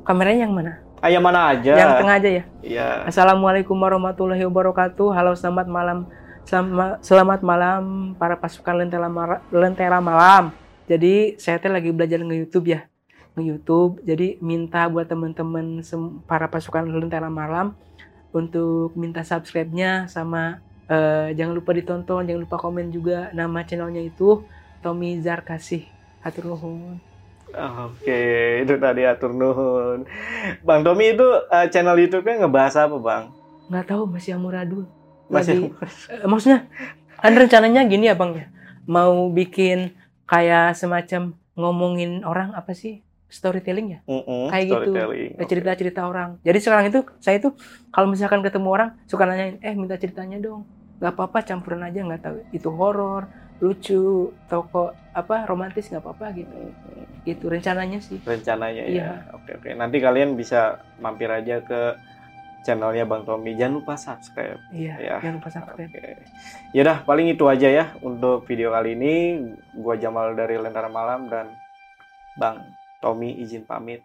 Kameranya 0.01 0.49
yang 0.49 0.53
mana 0.53 0.71
Ah, 0.97 1.09
yang 1.09 1.21
mana 1.21 1.49
aja? 1.49 1.73
yang 1.73 1.91
tengah 1.97 2.15
aja 2.17 2.29
ya 2.29 2.43
Iya. 2.61 2.87
assalamualaikum 3.05 3.73
warahmatullahi 3.73 4.41
wabarakatuh 4.45 5.13
halo 5.13 5.33
selamat 5.33 5.65
malam 5.65 6.05
selamat 6.45 7.01
selamat 7.01 7.39
malam 7.41 7.81
para 8.17 8.37
pasukan 8.37 8.77
lentera 8.77 9.09
lentera 9.49 9.97
malam 9.97 10.53
jadi 10.85 11.37
saya 11.37 11.57
teh 11.57 11.69
lagi 11.69 11.89
belajar 11.89 12.21
nge 12.21 12.37
YouTube 12.37 12.69
ya 12.69 12.85
nge 13.33 13.43
YouTube 13.43 13.97
jadi 14.01 14.37
minta 14.41 14.85
buat 14.85 15.05
teman-teman 15.05 15.81
para 16.25 16.45
pasukan 16.45 16.85
lentera 16.85 17.29
malam 17.29 17.73
untuk 18.29 18.93
minta 18.93 19.21
subscribe-nya 19.21 20.05
sama 20.05 20.61
eh, 20.91 21.27
jangan 21.39 21.55
lupa 21.55 21.71
ditonton 21.71 22.27
jangan 22.27 22.41
lupa 22.43 22.59
komen 22.59 22.91
juga 22.91 23.31
nama 23.31 23.63
channelnya 23.63 24.03
itu 24.03 24.43
Tommy 24.83 25.15
Zarkasih. 25.23 25.87
Hatur 26.21 26.53
nuhun. 26.53 26.99
Oke, 27.51 28.21
itu 28.63 28.73
tadi 28.77 29.01
atur 29.07 29.31
nuhun. 29.33 30.05
Bang 30.61 30.83
Tommy 30.83 31.15
itu 31.15 31.25
eh, 31.49 31.67
channel 31.71 31.97
YouTube-nya 31.97 32.45
ngebahas 32.45 32.75
apa, 32.87 32.97
Bang? 32.99 33.23
nggak 33.71 33.87
tahu 33.87 34.03
masih 34.03 34.35
amuradul. 34.35 34.83
Masih 35.31 35.71
Eh, 36.11 36.27
maksudnya 36.27 36.67
kan 37.23 37.31
rencananya 37.31 37.87
gini 37.87 38.11
ya 38.11 38.19
bang 38.19 38.31
ya? 38.35 38.45
Mau 38.83 39.31
bikin 39.31 39.95
kayak 40.27 40.75
semacam 40.75 41.39
ngomongin 41.55 42.27
orang 42.27 42.51
apa 42.51 42.75
sih? 42.75 42.99
Storytelling 43.31 43.95
ya? 43.95 43.99
Mm-mm, 44.11 44.51
kayak 44.51 44.65
gitu. 44.67 44.91
cerita-cerita 45.47 46.03
orang. 46.03 46.35
Jadi 46.43 46.59
sekarang 46.59 46.91
itu 46.91 46.99
saya 47.23 47.39
itu 47.39 47.55
kalau 47.95 48.11
misalkan 48.11 48.43
ketemu 48.43 48.67
orang 48.67 48.89
suka 49.07 49.23
nanyain 49.23 49.55
eh 49.63 49.71
minta 49.71 49.95
ceritanya 49.95 50.35
dong 50.43 50.67
nggak 51.01 51.11
apa-apa 51.11 51.41
campuran 51.41 51.81
aja 51.81 51.99
nggak 51.99 52.21
tahu 52.21 52.37
itu 52.51 52.69
horor 52.69 53.25
lucu 53.57 54.29
toko 54.45 54.93
apa 55.11 55.43
romantis 55.43 55.89
nggak 55.89 55.99
apa-apa 55.99 56.33
gitu 56.33 56.57
gitu 57.21 57.45
rencananya 57.45 57.97
sih 57.97 58.17
rencananya 58.21 58.85
Iya. 58.85 59.01
ya. 59.01 59.13
Oke 59.33 59.53
oke. 59.53 59.69
Nanti 59.73 59.97
kalian 59.97 60.33
bisa 60.33 60.77
mampir 60.97 61.25
aja 61.27 61.57
ke 61.59 61.93
channelnya 62.61 63.05
Bang 63.05 63.21
Tommy. 63.21 63.53
Jangan 63.53 63.73
lupa 63.77 63.93
subscribe. 63.93 64.57
iya 64.71 64.97
Iya. 64.97 65.15
jangan 65.19 65.37
lupa 65.37 65.49
subscribe 65.49 65.89
Oke. 65.89 66.13
Yaudah, 66.71 66.97
paling 67.01 67.27
itu 67.27 67.45
aja 67.45 67.67
ya 67.67 67.85
untuk 68.01 68.45
video 68.45 68.69
kali 68.69 68.93
ini. 68.93 69.13
Gua 69.73 69.93
Jamal 69.93 70.33
dari 70.33 70.57
Lentera 70.57 70.85
Malam 70.87 71.25
dan 71.27 71.53
Bang 72.37 72.61
Tommy 72.97 73.33
izin 73.35 73.65
pamit. 73.65 74.01